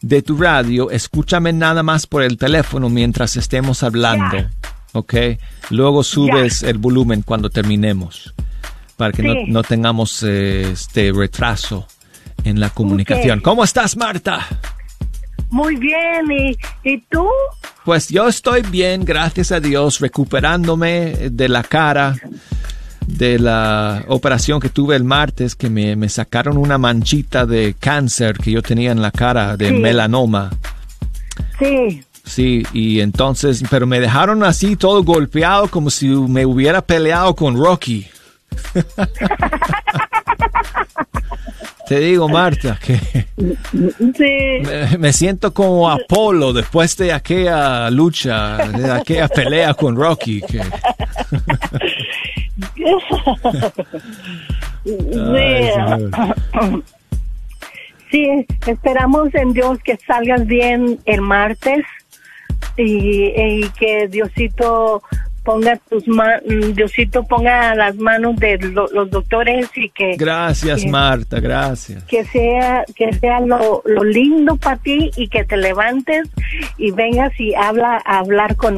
de 0.00 0.22
tu 0.22 0.36
radio. 0.36 0.90
Escúchame 0.90 1.52
nada 1.52 1.82
más 1.82 2.06
por 2.06 2.22
el 2.22 2.36
teléfono 2.38 2.88
mientras 2.88 3.36
estemos 3.36 3.82
hablando. 3.82 4.38
¿Ok? 4.94 5.14
Luego 5.70 6.02
subes 6.02 6.62
el 6.64 6.78
volumen 6.78 7.22
cuando 7.22 7.48
terminemos. 7.50 8.34
Para 8.96 9.12
que 9.12 9.22
no, 9.22 9.32
Sí. 9.32 9.44
no 9.48 9.62
tengamos 9.62 10.22
eh, 10.22 10.70
este 10.72 11.12
retraso 11.14 11.86
en 12.44 12.58
la 12.60 12.70
comunicación. 12.70 13.40
¿Cómo 13.40 13.62
estás, 13.64 13.96
Marta? 13.96 14.46
Muy 15.50 15.76
bien. 15.76 16.30
¿Y, 16.30 16.56
y 16.88 16.98
tú? 17.10 17.26
Pues 17.84 18.08
yo 18.08 18.28
estoy 18.28 18.62
bien, 18.62 19.04
gracias 19.04 19.52
a 19.52 19.60
Dios, 19.60 20.00
recuperándome 20.00 21.30
de 21.30 21.48
la 21.48 21.62
cara 21.62 22.16
de 23.06 23.38
la 23.38 24.04
operación 24.08 24.60
que 24.60 24.68
tuve 24.68 24.96
el 24.96 25.04
martes, 25.04 25.54
que 25.54 25.68
me, 25.70 25.96
me 25.96 26.08
sacaron 26.08 26.56
una 26.56 26.78
manchita 26.78 27.46
de 27.46 27.74
cáncer 27.78 28.38
que 28.38 28.52
yo 28.52 28.62
tenía 28.62 28.92
en 28.92 29.02
la 29.02 29.10
cara, 29.10 29.56
de 29.56 29.68
Sí. 29.68 29.74
melanoma. 29.74 30.50
Sí. 31.58 32.02
Sí, 32.24 32.62
y 32.72 33.00
entonces, 33.00 33.64
pero 33.68 33.86
me 33.86 33.98
dejaron 33.98 34.44
así 34.44 34.76
todo 34.76 35.02
golpeado 35.02 35.68
como 35.68 35.90
si 35.90 36.06
me 36.08 36.46
hubiera 36.46 36.80
peleado 36.80 37.34
con 37.34 37.56
Rocky. 37.56 38.06
Te 41.88 41.98
digo, 41.98 42.28
Marta, 42.28 42.78
que 42.80 42.96
Sí. 43.36 44.62
me, 44.64 44.98
me 44.98 45.12
siento 45.12 45.52
como 45.52 45.90
Apolo 45.90 46.52
después 46.52 46.96
de 46.96 47.12
aquella 47.12 47.90
lucha, 47.90 48.56
de 48.68 48.90
aquella 48.90 49.28
pelea 49.28 49.74
con 49.74 49.96
Rocky. 49.96 50.40
Que, 50.42 50.60
sí. 54.84 54.92
Sí, 58.10 58.46
esperamos 58.66 59.34
en 59.34 59.54
Dios 59.54 59.78
que 59.82 59.96
salgas 59.96 60.44
bien 60.44 60.98
el 61.06 61.22
martes 61.22 61.86
y, 62.76 63.32
y 63.34 63.70
que 63.78 64.06
Diosito 64.06 65.02
ponga 65.44 65.76
tus 65.88 66.06
ma- 66.08 66.40
mm, 66.46 66.72
Diosito 66.74 67.24
ponga 67.24 67.74
las 67.74 67.96
manos 67.96 68.36
de 68.36 68.58
lo- 68.58 68.86
los 68.92 69.10
doctores 69.10 69.68
y 69.76 69.88
que 69.90 70.16
gracias, 70.16 70.82
que- 70.82 70.88
Marta, 70.90 71.40
gracias. 71.40 72.04
que 72.04 72.24
sea 72.24 72.84
que 72.94 73.12
sea 73.14 73.40
lo, 73.40 73.82
lo 73.84 74.04
lindo 74.04 74.56
para 74.56 74.76
ti 74.76 75.10
y 75.16 75.28
que 75.28 75.44
te 75.44 75.56
levantes 75.56 76.28
y 76.78 76.90
vengas 76.92 77.32
y 77.40 77.54
habla 77.54 78.00
a 78.04 78.18
hablar 78.18 78.56
con, 78.56 78.76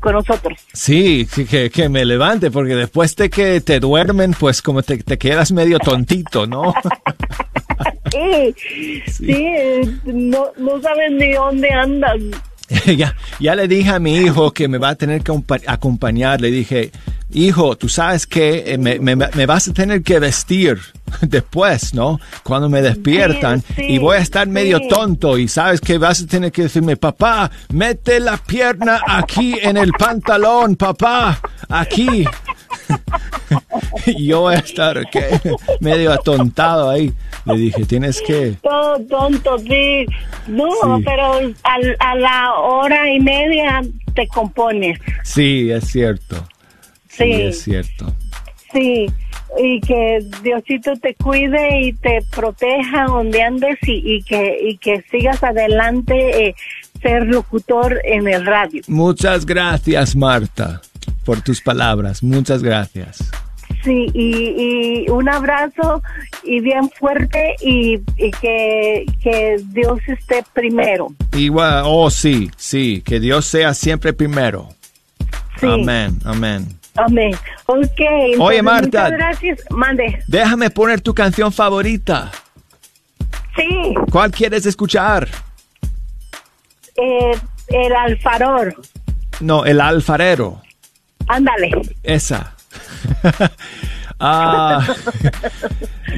con 0.00 0.12
nosotros. 0.12 0.58
Sí, 0.72 1.26
que, 1.48 1.70
que 1.70 1.88
me 1.88 2.04
levante, 2.04 2.50
porque 2.50 2.74
después 2.74 3.16
de 3.16 3.30
que 3.30 3.60
te 3.60 3.80
duermen, 3.80 4.32
pues 4.38 4.60
como 4.62 4.82
te, 4.82 4.98
te 4.98 5.16
quedas 5.18 5.52
medio 5.52 5.78
tontito, 5.78 6.46
¿no? 6.46 6.74
Sí, 8.12 8.54
sí, 9.10 9.32
eh, 9.32 9.88
no, 10.04 10.48
no 10.58 10.80
sabes 10.82 11.12
ni 11.12 11.32
dónde 11.32 11.70
andas. 11.70 12.16
ya, 12.96 13.14
ya 13.40 13.54
le 13.54 13.68
dije 13.68 13.90
a 13.90 13.98
mi 13.98 14.16
hijo 14.16 14.52
que 14.52 14.68
me 14.68 14.78
va 14.78 14.90
a 14.90 14.94
tener 14.94 15.22
que 15.22 15.32
acompa- 15.32 15.62
acompañar. 15.66 16.40
Le 16.40 16.50
dije, 16.50 16.90
hijo, 17.32 17.76
tú 17.76 17.88
sabes 17.88 18.26
que 18.26 18.64
eh, 18.72 18.78
me, 18.78 18.98
me- 18.98 19.16
me 19.16 19.46
vas 19.46 19.68
a 19.68 19.72
tener 19.72 20.02
que 20.02 20.18
vestir 20.18 20.78
después, 21.20 21.92
¿no? 21.94 22.18
Cuando 22.42 22.68
me 22.68 22.82
despiertan 22.82 23.62
sí, 23.76 23.82
y 23.88 23.98
voy 23.98 24.16
a 24.16 24.20
estar 24.20 24.46
medio 24.48 24.80
tonto 24.88 25.38
y 25.38 25.48
sabes 25.48 25.80
que 25.80 25.98
vas 25.98 26.22
a 26.22 26.26
tener 26.26 26.52
que 26.52 26.62
decirme, 26.62 26.96
papá, 26.96 27.50
mete 27.72 28.20
la 28.20 28.36
pierna 28.36 29.00
aquí 29.06 29.56
en 29.60 29.76
el 29.76 29.92
pantalón, 29.92 30.76
papá, 30.76 31.40
aquí. 31.68 32.24
y 34.06 34.26
yo 34.26 34.40
voy 34.42 34.54
a 34.54 34.58
estar 34.58 35.04
¿qué? 35.10 35.40
medio 35.80 36.12
atontado 36.12 36.90
ahí. 36.90 37.12
Le 37.44 37.56
dije, 37.56 37.84
tienes 37.84 38.20
que... 38.26 38.54
Todo 38.62 38.98
tonto, 39.06 39.58
sí. 39.58 40.06
No, 40.46 40.70
Sí. 40.70 41.02
pero 41.04 41.32
al- 41.64 41.96
a, 41.98 42.14
la 42.14 42.54
hora 42.54 43.10
y 43.12 43.18
media 43.20 43.82
te 44.14 44.26
compones. 44.28 44.98
Sí, 45.24 45.70
es 45.70 45.84
cierto. 45.88 46.36
Sí, 47.08 47.24
Sí. 47.24 47.32
es 47.42 47.62
cierto. 47.62 48.14
Sí, 48.72 49.06
y 49.62 49.80
que 49.82 50.20
Diosito 50.42 50.96
te 50.96 51.14
cuide 51.14 51.80
y 51.82 51.92
te 51.92 52.20
proteja 52.34 53.04
donde 53.04 53.42
andes 53.42 53.76
y, 53.82 54.14
y 54.16 54.22
que 54.22 54.56
y 54.62 54.78
que 54.78 55.04
sigas 55.10 55.42
adelante 55.44 56.46
eh, 56.48 56.54
ser 57.02 57.26
locutor 57.26 58.00
en 58.04 58.28
el 58.28 58.46
radio. 58.46 58.80
Muchas 58.86 59.44
gracias, 59.44 60.16
Marta, 60.16 60.80
por 61.24 61.40
tus 61.42 61.60
palabras. 61.60 62.22
Muchas 62.22 62.62
gracias. 62.62 63.30
Sí, 63.84 64.06
y, 64.14 65.04
y 65.06 65.10
un 65.10 65.28
abrazo 65.28 66.02
y 66.44 66.60
bien 66.60 66.88
fuerte 66.90 67.56
y, 67.60 68.00
y 68.16 68.30
que, 68.40 69.06
que 69.22 69.56
Dios 69.68 69.98
esté 70.06 70.44
primero. 70.52 71.08
Igual, 71.36 71.82
oh 71.86 72.10
sí, 72.10 72.50
sí, 72.56 73.02
que 73.04 73.18
Dios 73.18 73.44
sea 73.46 73.74
siempre 73.74 74.12
primero. 74.12 74.68
Sí. 75.58 75.66
Amén, 75.66 76.18
amén. 76.24 76.68
Amén. 76.94 77.34
Ok. 77.66 77.88
entonces, 77.98 78.62
Marta. 78.62 79.04
Muchas 79.04 79.10
gracias. 79.12 79.60
Mande. 79.70 80.18
Déjame 80.28 80.70
poner 80.70 81.00
tu 81.00 81.14
canción 81.14 81.50
favorita. 81.52 82.30
Sí, 83.56 83.94
¿Cuál 84.10 84.30
quieres 84.30 84.64
escuchar? 84.66 85.28
eh, 86.96 87.32
el 87.68 87.92
alfaror. 87.94 88.74
No, 89.40 89.64
El 89.64 89.80
Alfarero. 89.80 90.60
Ándale. 91.28 91.70
Esa. 92.02 92.54
Ah, 94.24 94.86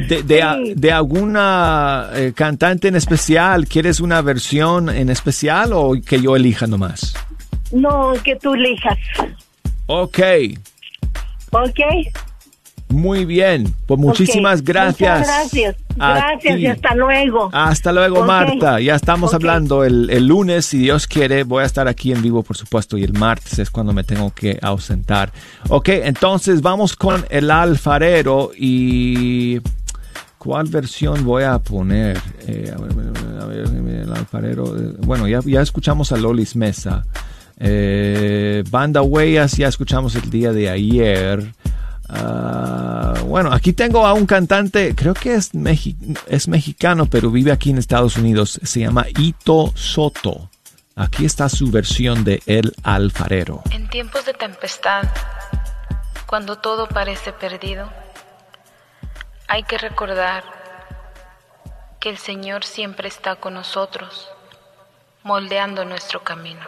de, 0.08 0.22
de 0.22 0.74
de 0.76 0.92
alguna 0.92 2.10
eh, 2.12 2.34
cantante 2.36 2.88
en 2.88 2.96
especial, 2.96 3.66
¿quieres 3.66 3.98
una 3.98 4.20
versión 4.20 4.90
en 4.90 5.08
especial 5.08 5.70
o 5.72 5.94
que 6.04 6.20
yo 6.20 6.36
elija 6.36 6.66
nomás? 6.66 7.14
No, 7.72 8.12
que 8.22 8.36
tú 8.36 8.52
elijas. 8.52 8.98
Ok, 9.86 10.18
Ok. 11.54 11.78
Muy 12.94 13.24
bien. 13.24 13.74
Pues 13.86 14.00
muchísimas 14.00 14.62
gracias. 14.62 15.20
Muchas 15.20 15.36
gracias. 15.38 15.76
Gracias 15.96 16.58
y 16.58 16.66
hasta 16.66 16.94
luego. 16.94 17.50
Hasta 17.52 17.92
luego. 17.92 18.24
Marta. 18.24 18.80
Ya 18.80 18.94
estamos 18.94 19.34
hablando 19.34 19.84
el, 19.84 20.08
el 20.10 20.26
lunes, 20.26 20.66
si 20.66 20.78
Dios 20.78 21.06
quiere. 21.06 21.44
Voy 21.44 21.62
a 21.62 21.66
estar 21.66 21.86
aquí 21.88 22.12
en 22.12 22.22
vivo, 22.22 22.42
por 22.42 22.56
supuesto, 22.56 22.96
y 22.96 23.04
el 23.04 23.12
martes 23.12 23.58
es 23.58 23.70
cuando 23.70 23.92
me 23.92 24.04
tengo 24.04 24.32
que 24.34 24.58
ausentar. 24.62 25.30
Ok, 25.68 25.88
entonces 25.90 26.62
vamos 26.62 26.96
con 26.96 27.24
el 27.30 27.50
alfarero 27.50 28.50
y... 28.56 29.60
¿Cuál 30.36 30.66
versión 30.66 31.24
voy 31.24 31.44
a 31.44 31.58
poner? 31.58 32.20
Eh, 32.46 32.70
a 32.70 32.78
ver, 32.78 32.92
a 32.92 33.46
ver, 33.46 33.66
a 33.66 33.70
ver, 33.70 34.00
el 34.02 34.12
alfarero. 34.12 34.76
eh, 34.76 34.92
Bueno, 34.98 35.26
ya, 35.26 35.40
ya 35.42 35.62
escuchamos 35.62 36.12
a 36.12 36.18
Lolis 36.18 36.54
Mesa. 36.54 37.06
Eh, 37.58 38.62
Banda 38.68 39.00
Huellas 39.00 39.56
ya 39.56 39.68
escuchamos 39.68 40.14
el 40.16 40.28
día 40.28 40.52
de 40.52 40.68
ayer. 40.68 41.54
Ah, 42.14 43.14
bueno, 43.26 43.52
aquí 43.52 43.72
tengo 43.72 44.06
a 44.06 44.12
un 44.12 44.26
cantante, 44.26 44.94
creo 44.94 45.14
que 45.14 45.34
es, 45.34 45.50
es 46.26 46.48
mexicano, 46.48 47.06
pero 47.06 47.30
vive 47.30 47.52
aquí 47.52 47.70
en 47.70 47.78
Estados 47.78 48.16
Unidos. 48.16 48.60
Se 48.62 48.80
llama 48.80 49.06
Ito 49.18 49.72
Soto. 49.74 50.50
Aquí 50.96 51.24
está 51.24 51.48
su 51.48 51.70
versión 51.72 52.22
de 52.22 52.40
El 52.46 52.72
Alfarero. 52.84 53.62
En 53.70 53.88
tiempos 53.88 54.24
de 54.26 54.32
tempestad, 54.32 55.02
cuando 56.26 56.58
todo 56.58 56.86
parece 56.86 57.32
perdido, 57.32 57.90
hay 59.48 59.64
que 59.64 59.76
recordar 59.76 60.44
que 61.98 62.10
el 62.10 62.18
Señor 62.18 62.64
siempre 62.64 63.08
está 63.08 63.36
con 63.36 63.54
nosotros, 63.54 64.28
moldeando 65.24 65.84
nuestro 65.84 66.22
camino. 66.22 66.60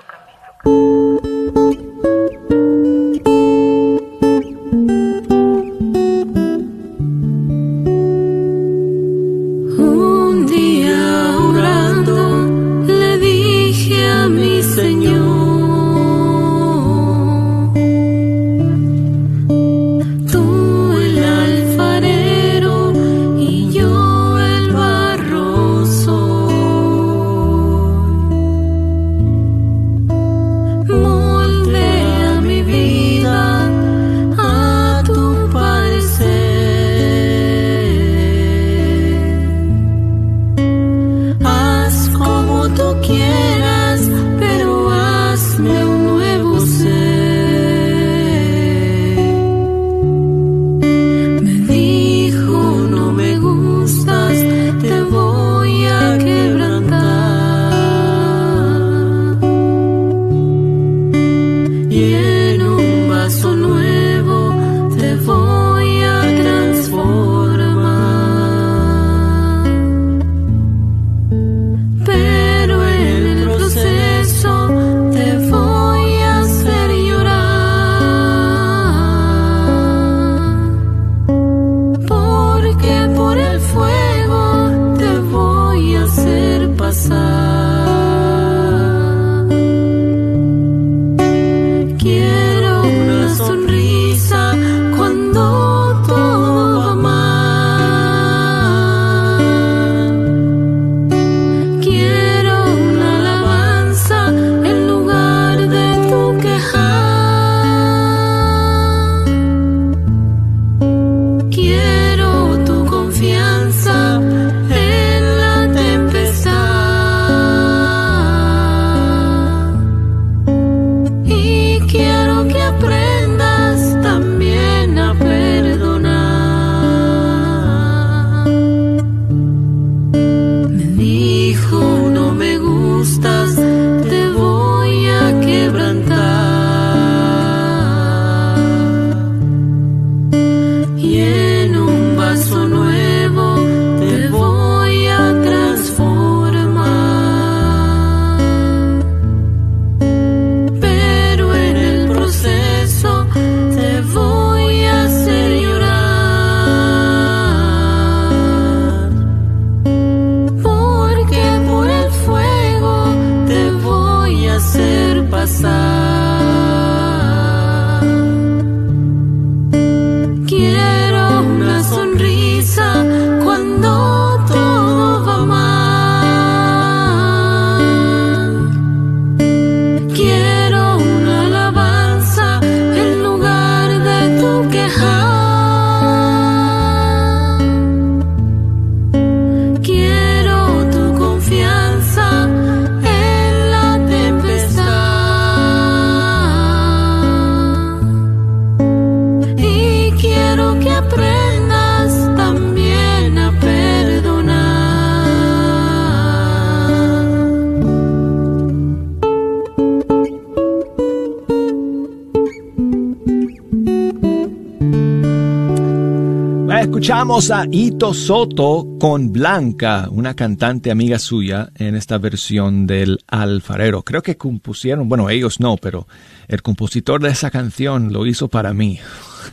Escuchamos 217.16 217.50
a 217.50 217.64
Ito 217.72 218.12
Soto 218.12 218.98
con 219.00 219.32
Blanca, 219.32 220.06
una 220.10 220.34
cantante 220.34 220.90
amiga 220.90 221.18
suya 221.18 221.70
en 221.74 221.96
esta 221.96 222.18
versión 222.18 222.86
del 222.86 223.20
Alfarero. 223.26 224.02
Creo 224.02 224.22
que 224.22 224.36
compusieron, 224.36 225.08
bueno, 225.08 225.30
ellos 225.30 225.58
no, 225.58 225.78
pero 225.78 226.06
el 226.46 226.60
compositor 226.60 227.22
de 227.22 227.30
esa 227.30 227.50
canción 227.50 228.12
lo 228.12 228.26
hizo 228.26 228.48
para 228.48 228.74
mí. 228.74 229.00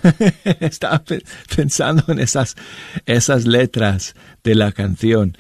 Estaba 0.59 1.05
pensando 1.55 2.03
en 2.09 2.19
esas, 2.19 2.57
esas 3.05 3.45
letras 3.45 4.13
de 4.43 4.55
la 4.55 4.73
canción. 4.73 5.37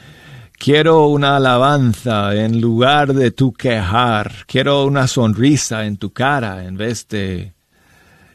Quiero 0.53 1.07
una 1.07 1.35
alabanza 1.35 2.33
en 2.35 2.61
lugar 2.61 3.13
de 3.13 3.31
tu 3.31 3.51
quejar. 3.51 4.31
Quiero 4.47 4.85
una 4.85 5.07
sonrisa 5.07 5.85
en 5.85 5.97
tu 5.97 6.13
cara 6.13 6.63
en 6.63 6.77
vez 6.77 7.05
de, 7.09 7.51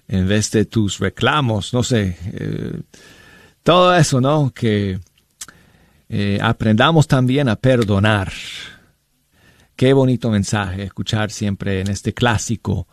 en 0.08 0.28
vez 0.28 0.50
de 0.50 0.66
tus 0.66 0.98
reclamos. 0.98 1.72
No 1.72 1.82
sé. 1.82 2.18
Eh, 2.34 2.82
todo 3.62 3.94
eso, 3.94 4.20
¿no? 4.20 4.50
Que 4.54 4.98
eh, 6.08 6.38
aprendamos 6.42 7.06
también 7.06 7.48
a 7.48 7.56
perdonar. 7.56 8.32
Qué 9.76 9.92
bonito 9.92 10.30
mensaje 10.30 10.82
escuchar 10.82 11.30
siempre 11.30 11.80
en 11.80 11.88
este 11.88 12.12
clásico, 12.12 12.88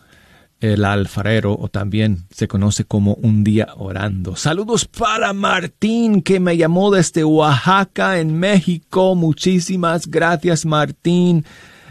el 0.60 0.86
alfarero, 0.86 1.58
o 1.58 1.70
también 1.70 2.26
se 2.30 2.48
conoce 2.48 2.86
como 2.86 3.16
un 3.16 3.44
día 3.44 3.70
orando. 3.78 4.36
Saludos 4.36 4.86
para 4.86 5.34
Martín, 5.34 6.22
que 6.22 6.40
me 6.40 6.58
llamó 6.58 6.92
desde 6.92 7.24
Oaxaca, 7.24 8.20
en 8.20 8.38
México. 8.38 9.16
Muchísimas 9.16 10.08
gracias, 10.08 10.66
Martín. 10.66 11.46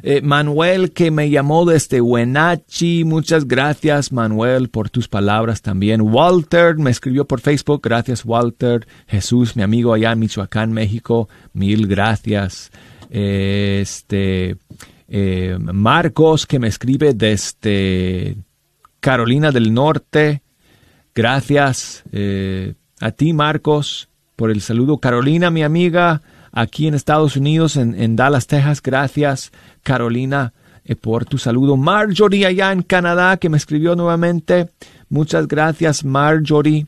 Eh, 0.07 0.21
Manuel 0.21 0.93
que 0.93 1.11
me 1.11 1.31
llamó 1.31 1.65
desde 1.65 2.03
Huenachi, 2.03 3.05
muchas 3.05 3.49
gracias 3.49 4.13
Manuel 4.13 4.69
por 4.69 4.91
tus 4.91 5.09
palabras 5.09 5.63
también. 5.63 6.03
Walter 6.03 6.77
me 6.77 6.91
escribió 6.91 7.27
por 7.27 7.41
Facebook, 7.41 7.81
gracias 7.83 8.23
Walter. 8.23 8.87
Jesús, 9.07 9.57
mi 9.57 9.63
amigo 9.63 9.95
allá 9.95 10.13
en 10.13 10.19
Michoacán, 10.19 10.73
México, 10.73 11.31
mil 11.55 11.87
gracias. 11.87 12.71
este 13.09 14.59
eh, 15.09 15.57
Marcos 15.59 16.45
que 16.45 16.59
me 16.59 16.69
escribe 16.69 17.15
desde 17.15 18.37
Carolina 19.01 19.53
del 19.53 19.73
Norte, 19.73 20.43
gracias 21.15 22.05
eh, 22.13 22.75
a 23.01 23.11
ti 23.13 23.33
Marcos 23.33 24.11
por 24.37 24.51
el 24.51 24.61
saludo. 24.61 24.99
Carolina, 24.99 25.51
mi 25.51 25.63
amiga, 25.63 26.21
aquí 26.55 26.87
en 26.87 26.95
Estados 26.95 27.37
Unidos, 27.37 27.77
en 27.77 28.17
Dallas, 28.17 28.47
Texas, 28.47 28.81
gracias. 28.83 29.53
Carolina, 29.83 30.55
eh, 30.85 30.97
por 30.97 31.25
tu 31.25 31.39
saludo. 31.39 31.77
Marjorie 31.77 32.45
allá 32.45 32.71
en 32.71 32.83
Canadá, 32.83 33.39
que 33.39 33.49
me 33.49 33.57
escribió 33.57 33.97
nuevamente. 33.97 34.69
Muchas 35.09 35.49
gracias, 35.49 36.05
Marjorie. 36.05 36.87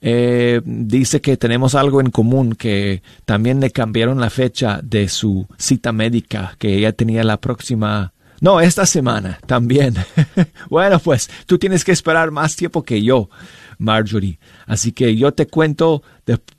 Eh, 0.00 0.60
dice 0.64 1.20
que 1.20 1.36
tenemos 1.36 1.74
algo 1.74 2.00
en 2.00 2.10
común, 2.10 2.54
que 2.54 3.02
también 3.24 3.60
le 3.60 3.70
cambiaron 3.70 4.20
la 4.20 4.28
fecha 4.28 4.80
de 4.82 5.08
su 5.08 5.46
cita 5.58 5.92
médica, 5.92 6.54
que 6.58 6.76
ella 6.76 6.92
tenía 6.92 7.24
la 7.24 7.38
próxima... 7.38 8.12
No, 8.40 8.60
esta 8.60 8.84
semana 8.84 9.38
también. 9.46 9.94
bueno, 10.68 10.98
pues 10.98 11.30
tú 11.46 11.56
tienes 11.56 11.82
que 11.82 11.92
esperar 11.92 12.30
más 12.30 12.56
tiempo 12.56 12.82
que 12.82 13.02
yo, 13.02 13.30
Marjorie. 13.78 14.38
Así 14.66 14.92
que 14.92 15.16
yo 15.16 15.32
te 15.32 15.46
cuento 15.46 16.02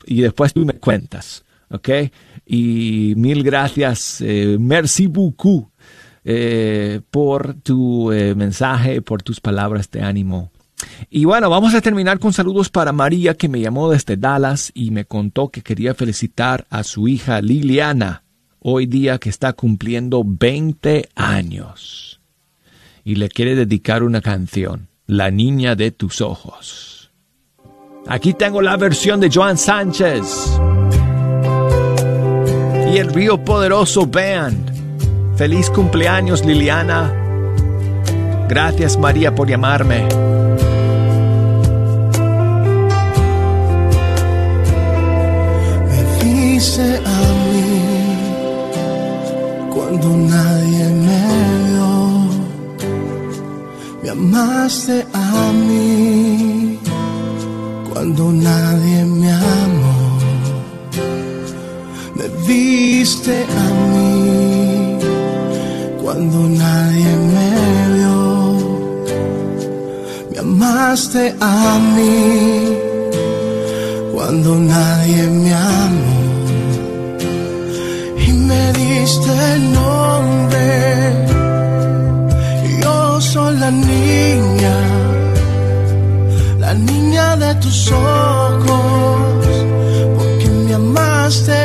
y 0.07 0.21
después 0.21 0.53
tú 0.53 0.65
me 0.65 0.73
cuentas. 0.73 1.44
¿Ok? 1.69 1.89
Y 2.45 3.13
mil 3.17 3.43
gracias, 3.43 4.21
eh, 4.21 4.57
merci 4.59 5.07
beaucoup 5.07 5.69
eh, 6.23 7.01
por 7.11 7.53
tu 7.61 8.11
eh, 8.11 8.33
mensaje, 8.35 9.01
por 9.01 9.21
tus 9.21 9.39
palabras 9.39 9.89
de 9.91 10.01
ánimo. 10.01 10.51
Y 11.09 11.25
bueno, 11.25 11.49
vamos 11.49 11.73
a 11.73 11.81
terminar 11.81 12.19
con 12.19 12.33
saludos 12.33 12.69
para 12.69 12.91
María 12.91 13.35
que 13.35 13.47
me 13.47 13.59
llamó 13.59 13.91
desde 13.91 14.17
Dallas 14.17 14.71
y 14.73 14.91
me 14.91 15.05
contó 15.05 15.49
que 15.49 15.61
quería 15.61 15.93
felicitar 15.93 16.65
a 16.69 16.83
su 16.83 17.07
hija 17.07 17.41
Liliana, 17.41 18.23
hoy 18.59 18.87
día 18.87 19.19
que 19.19 19.29
está 19.29 19.53
cumpliendo 19.53 20.23
20 20.25 21.09
años. 21.15 22.19
Y 23.03 23.15
le 23.15 23.29
quiere 23.29 23.55
dedicar 23.55 24.01
una 24.03 24.21
canción, 24.21 24.87
La 25.05 25.29
niña 25.29 25.75
de 25.75 25.91
tus 25.91 26.21
ojos. 26.21 27.11
Aquí 28.07 28.33
tengo 28.33 28.63
la 28.63 28.75
versión 28.77 29.19
de 29.19 29.29
Joan 29.31 29.59
Sánchez 29.59 30.59
y 32.95 32.97
el 32.97 33.13
Río 33.13 33.43
Poderoso 33.43 34.05
Band. 34.05 34.71
Feliz 35.35 35.69
cumpleaños 35.69 36.45
Liliana. 36.45 37.11
Gracias 38.47 38.97
María 38.97 39.35
por 39.35 39.49
llamarme. 39.49 40.07
Me 45.89 46.23
dice 46.23 47.01
a 47.05 47.19
mí 47.51 47.69
cuando 49.73 50.07
nadie 50.15 50.85
me 51.05 51.21
vio. 51.67 52.29
Me 54.03 54.09
amaste 54.09 55.05
a 55.13 55.51
mí 55.51 56.79
cuando 57.91 58.31
nadie 58.31 59.03
me 59.03 59.44
me 62.47 62.53
viste 62.53 63.43
a 63.43 63.67
mí 63.91 64.99
cuando 66.01 66.39
nadie 66.49 67.11
me 67.33 67.49
vio. 67.95 68.19
Me 70.31 70.39
amaste 70.39 71.35
a 71.39 71.79
mí 71.95 72.77
cuando 74.13 74.55
nadie 74.55 75.23
me 75.27 75.53
amó. 75.53 76.15
Y 78.27 78.31
me 78.33 78.73
diste 78.73 79.59
nombre. 79.79 81.25
Yo 82.81 83.21
soy 83.21 83.57
la 83.57 83.71
niña, 83.71 84.77
la 86.59 86.73
niña 86.73 87.35
de 87.37 87.55
tus 87.55 87.91
ojos 87.91 88.35
amaste 90.75 91.51
a 91.51 91.64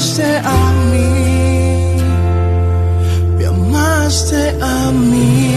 amaste 0.00 0.40
a 0.42 0.72
mí, 0.90 1.96
me 3.36 3.46
amaste 3.46 4.56
a 4.62 4.90
mí. 4.92 5.54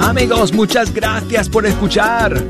Amigos, 0.00 0.52
muchas 0.52 0.94
gracias 0.94 1.48
por 1.48 1.66
escuchar. 1.66 2.40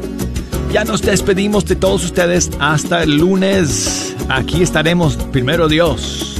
Ya 0.72 0.84
nos 0.84 1.00
despedimos 1.00 1.64
de 1.64 1.76
todos 1.76 2.04
ustedes 2.04 2.50
hasta 2.60 3.02
el 3.04 3.16
lunes. 3.16 4.14
Aquí 4.28 4.62
estaremos, 4.62 5.16
primero 5.32 5.68
Dios, 5.68 6.33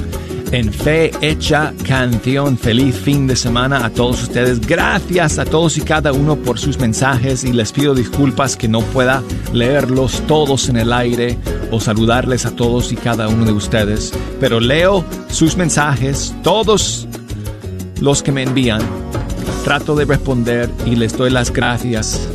en 0.55 0.73
Fe 0.73 1.11
Hecha 1.21 1.75
Canción. 1.87 2.57
Feliz 2.57 2.95
fin 2.95 3.27
de 3.27 3.35
semana 3.35 3.85
a 3.85 3.91
todos 3.91 4.23
ustedes. 4.23 4.61
Gracias 4.61 5.39
a 5.41 5.45
todos 5.45 5.77
y 5.77 5.81
cada 5.81 6.13
uno 6.13 6.37
por 6.37 6.61
sus 6.61 6.79
mensajes 6.79 7.43
y 7.43 7.53
les 7.53 7.73
pido 7.73 7.93
disculpas 7.93 8.57
que 8.57 8.69
no 8.69 8.81
pueda 8.81 9.23
leerlos 9.53 10.23
todos 10.29 10.69
en 10.69 10.77
el 10.77 10.93
aire 10.93 11.37
o 11.73 11.81
saludarles 11.81 12.47
a 12.47 12.55
todos 12.55 12.93
y 12.93 12.97
cada 12.97 13.27
uno 13.27 13.45
de 13.45 13.53
ustedes. 13.53 14.13
Pero 14.39 14.61
leo 14.61 15.05
sus 15.29 15.57
mensajes, 15.57 16.33
todos 16.45 17.09
los 18.01 18.23
que 18.23 18.31
me 18.31 18.45
envían. 18.45 18.83
Trato 19.65 19.97
de 19.97 20.05
responder 20.05 20.71
y 20.87 20.95
les 20.95 21.17
doy 21.17 21.31
las 21.31 21.53
gracias 21.53 22.29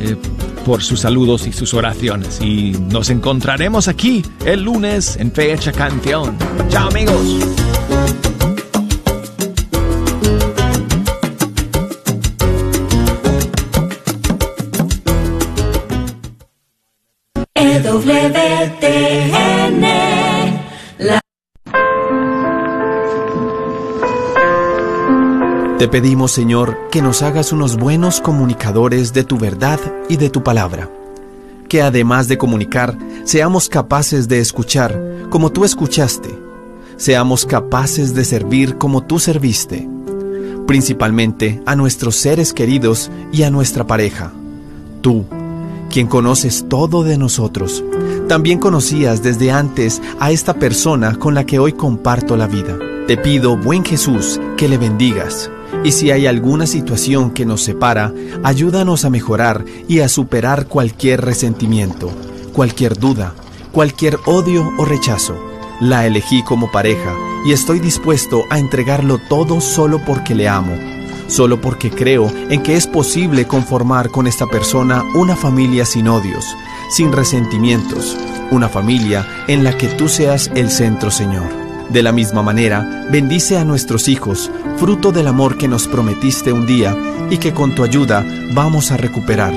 eh, 0.00 0.16
por 0.68 0.82
sus 0.82 1.00
saludos 1.00 1.46
y 1.46 1.52
sus 1.52 1.72
oraciones. 1.72 2.42
Y 2.42 2.72
nos 2.72 3.08
encontraremos 3.08 3.88
aquí 3.88 4.22
el 4.44 4.64
lunes 4.64 5.16
en 5.16 5.32
Fecha 5.32 5.72
Canción. 5.72 6.36
Chao 6.68 6.90
amigos. 6.90 7.16
EWTN, 17.54 18.58
Te 25.78 25.86
pedimos, 25.86 26.32
Señor, 26.32 26.76
que 26.90 27.00
nos 27.00 27.22
hagas 27.22 27.52
unos 27.52 27.76
buenos 27.76 28.20
comunicadores 28.20 29.12
de 29.12 29.22
tu 29.22 29.38
verdad 29.38 29.78
y 30.08 30.16
de 30.16 30.28
tu 30.28 30.42
palabra. 30.42 30.90
Que 31.68 31.82
además 31.82 32.26
de 32.26 32.36
comunicar, 32.36 32.98
seamos 33.22 33.68
capaces 33.68 34.26
de 34.26 34.40
escuchar 34.40 35.00
como 35.30 35.52
tú 35.52 35.64
escuchaste. 35.64 36.36
Seamos 36.96 37.46
capaces 37.46 38.12
de 38.12 38.24
servir 38.24 38.76
como 38.76 39.04
tú 39.04 39.20
serviste. 39.20 39.88
Principalmente 40.66 41.62
a 41.64 41.76
nuestros 41.76 42.16
seres 42.16 42.52
queridos 42.52 43.08
y 43.30 43.44
a 43.44 43.50
nuestra 43.52 43.86
pareja. 43.86 44.32
Tú, 45.00 45.26
quien 45.92 46.08
conoces 46.08 46.66
todo 46.68 47.04
de 47.04 47.18
nosotros, 47.18 47.84
también 48.26 48.58
conocías 48.58 49.22
desde 49.22 49.52
antes 49.52 50.02
a 50.18 50.32
esta 50.32 50.54
persona 50.54 51.14
con 51.20 51.36
la 51.36 51.46
que 51.46 51.60
hoy 51.60 51.74
comparto 51.74 52.36
la 52.36 52.48
vida. 52.48 52.76
Te 53.06 53.16
pido, 53.16 53.56
buen 53.56 53.84
Jesús, 53.84 54.40
que 54.56 54.68
le 54.68 54.76
bendigas. 54.76 55.52
Y 55.84 55.92
si 55.92 56.10
hay 56.10 56.26
alguna 56.26 56.66
situación 56.66 57.30
que 57.30 57.46
nos 57.46 57.62
separa, 57.62 58.12
ayúdanos 58.42 59.04
a 59.04 59.10
mejorar 59.10 59.64
y 59.88 60.00
a 60.00 60.08
superar 60.08 60.66
cualquier 60.66 61.24
resentimiento, 61.24 62.10
cualquier 62.52 62.98
duda, 62.98 63.34
cualquier 63.72 64.18
odio 64.26 64.70
o 64.78 64.84
rechazo. 64.84 65.36
La 65.80 66.06
elegí 66.06 66.42
como 66.42 66.72
pareja 66.72 67.14
y 67.46 67.52
estoy 67.52 67.78
dispuesto 67.78 68.42
a 68.50 68.58
entregarlo 68.58 69.18
todo 69.28 69.60
solo 69.60 70.00
porque 70.04 70.34
le 70.34 70.48
amo, 70.48 70.74
solo 71.28 71.60
porque 71.60 71.90
creo 71.90 72.30
en 72.50 72.62
que 72.62 72.74
es 72.74 72.86
posible 72.86 73.46
conformar 73.46 74.10
con 74.10 74.26
esta 74.26 74.46
persona 74.46 75.04
una 75.14 75.36
familia 75.36 75.84
sin 75.84 76.08
odios, 76.08 76.44
sin 76.90 77.12
resentimientos, 77.12 78.16
una 78.50 78.68
familia 78.68 79.26
en 79.46 79.62
la 79.62 79.76
que 79.76 79.88
tú 79.88 80.08
seas 80.08 80.50
el 80.54 80.70
centro, 80.70 81.10
Señor. 81.10 81.67
De 81.90 82.02
la 82.02 82.12
misma 82.12 82.42
manera, 82.42 83.06
bendice 83.10 83.56
a 83.56 83.64
nuestros 83.64 84.08
hijos, 84.08 84.50
fruto 84.76 85.10
del 85.10 85.26
amor 85.26 85.56
que 85.56 85.68
nos 85.68 85.88
prometiste 85.88 86.52
un 86.52 86.66
día 86.66 86.94
y 87.30 87.38
que 87.38 87.54
con 87.54 87.74
tu 87.74 87.82
ayuda 87.82 88.24
vamos 88.52 88.92
a 88.92 88.98
recuperar. 88.98 89.54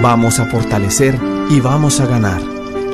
Vamos 0.00 0.38
a 0.38 0.46
fortalecer 0.46 1.18
y 1.50 1.58
vamos 1.58 1.98
a 1.98 2.06
ganar. 2.06 2.40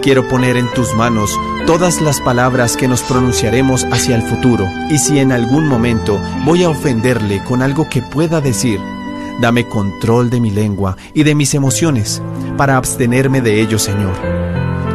Quiero 0.01 0.27
poner 0.29 0.57
en 0.57 0.73
tus 0.73 0.95
manos 0.95 1.39
todas 1.67 2.01
las 2.01 2.23
palabras 2.23 2.75
que 2.79 2.89
nos 2.89 3.03
pronunciaremos 3.03 3.85
hacia 3.93 4.17
el 4.17 4.23
futuro 4.23 4.67
y 4.89 4.97
si 4.97 5.19
en 5.19 5.31
algún 5.31 5.69
momento 5.69 6.19
voy 6.47 6.65
a 6.65 6.71
ofenderle 6.71 7.45
con 7.45 7.61
algo 7.61 7.87
que 7.91 8.01
pueda 8.01 8.41
decir, 8.41 8.81
dame 9.43 9.69
control 9.69 10.31
de 10.31 10.41
mi 10.41 10.51
lengua 10.51 10.97
y 11.13 11.23
de 11.23 11.35
mis 11.35 11.53
emociones 11.53 12.23
para 12.57 12.79
abstenerme 12.79 13.43
de 13.43 13.61
ello, 13.61 13.79
Señor. 13.79 14.15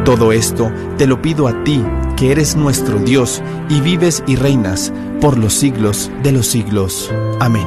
Todo 0.04 0.32
esto 0.32 0.72
te 0.98 1.06
lo 1.06 1.22
pido 1.22 1.46
a 1.46 1.64
ti, 1.64 1.84
que 2.16 2.32
eres 2.32 2.56
nuestro 2.56 2.98
Dios 2.98 3.42
y 3.68 3.80
vives 3.80 4.22
y 4.26 4.36
reinas 4.36 4.92
por 5.20 5.38
los 5.38 5.54
siglos 5.54 6.10
de 6.22 6.32
los 6.32 6.46
siglos. 6.46 7.12
Amén. 7.40 7.66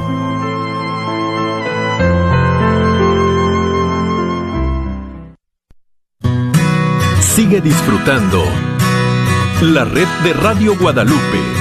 Sigue 7.20 7.60
disfrutando 7.60 8.44
la 9.62 9.84
red 9.84 10.08
de 10.24 10.32
Radio 10.34 10.76
Guadalupe. 10.78 11.59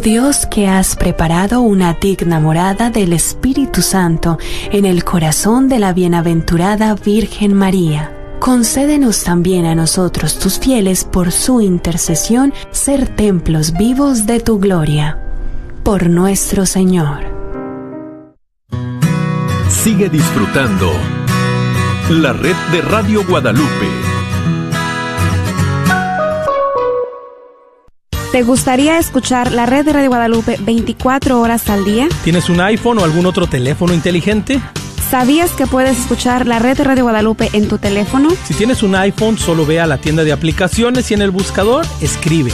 Dios, 0.00 0.46
que 0.46 0.68
has 0.68 0.96
preparado 0.96 1.60
una 1.60 1.94
digna 1.94 2.40
morada 2.40 2.90
del 2.90 3.12
Espíritu 3.12 3.82
Santo 3.82 4.38
en 4.70 4.84
el 4.84 5.04
corazón 5.04 5.68
de 5.68 5.78
la 5.78 5.92
bienaventurada 5.92 6.94
Virgen 6.94 7.54
María. 7.54 8.12
Concédenos 8.38 9.24
también 9.24 9.64
a 9.64 9.74
nosotros, 9.74 10.38
tus 10.38 10.58
fieles, 10.58 11.04
por 11.04 11.32
su 11.32 11.60
intercesión, 11.60 12.52
ser 12.70 13.08
templos 13.08 13.72
vivos 13.72 14.26
de 14.26 14.40
tu 14.40 14.58
gloria. 14.58 15.18
Por 15.82 16.10
nuestro 16.10 16.66
Señor. 16.66 17.20
Sigue 19.68 20.08
disfrutando 20.08 20.92
la 22.10 22.32
red 22.32 22.56
de 22.72 22.82
Radio 22.82 23.24
Guadalupe. 23.26 24.05
¿Te 28.36 28.42
gustaría 28.42 28.98
escuchar 28.98 29.50
la 29.50 29.64
red 29.64 29.86
de 29.86 29.94
Radio 29.94 30.10
Guadalupe 30.10 30.58
24 30.60 31.40
horas 31.40 31.70
al 31.70 31.86
día? 31.86 32.06
¿Tienes 32.22 32.50
un 32.50 32.60
iPhone 32.60 32.98
o 32.98 33.02
algún 33.02 33.24
otro 33.24 33.46
teléfono 33.46 33.94
inteligente? 33.94 34.60
¿Sabías 35.10 35.52
que 35.52 35.66
puedes 35.66 35.98
escuchar 35.98 36.46
la 36.46 36.58
red 36.58 36.76
de 36.76 36.84
Radio 36.84 37.04
Guadalupe 37.04 37.48
en 37.54 37.66
tu 37.66 37.78
teléfono? 37.78 38.28
Si 38.44 38.52
tienes 38.52 38.82
un 38.82 38.94
iPhone, 38.94 39.38
solo 39.38 39.64
ve 39.64 39.80
a 39.80 39.86
la 39.86 39.96
tienda 39.96 40.22
de 40.22 40.32
aplicaciones 40.32 41.10
y 41.10 41.14
en 41.14 41.22
el 41.22 41.30
buscador 41.30 41.86
escribe 42.02 42.44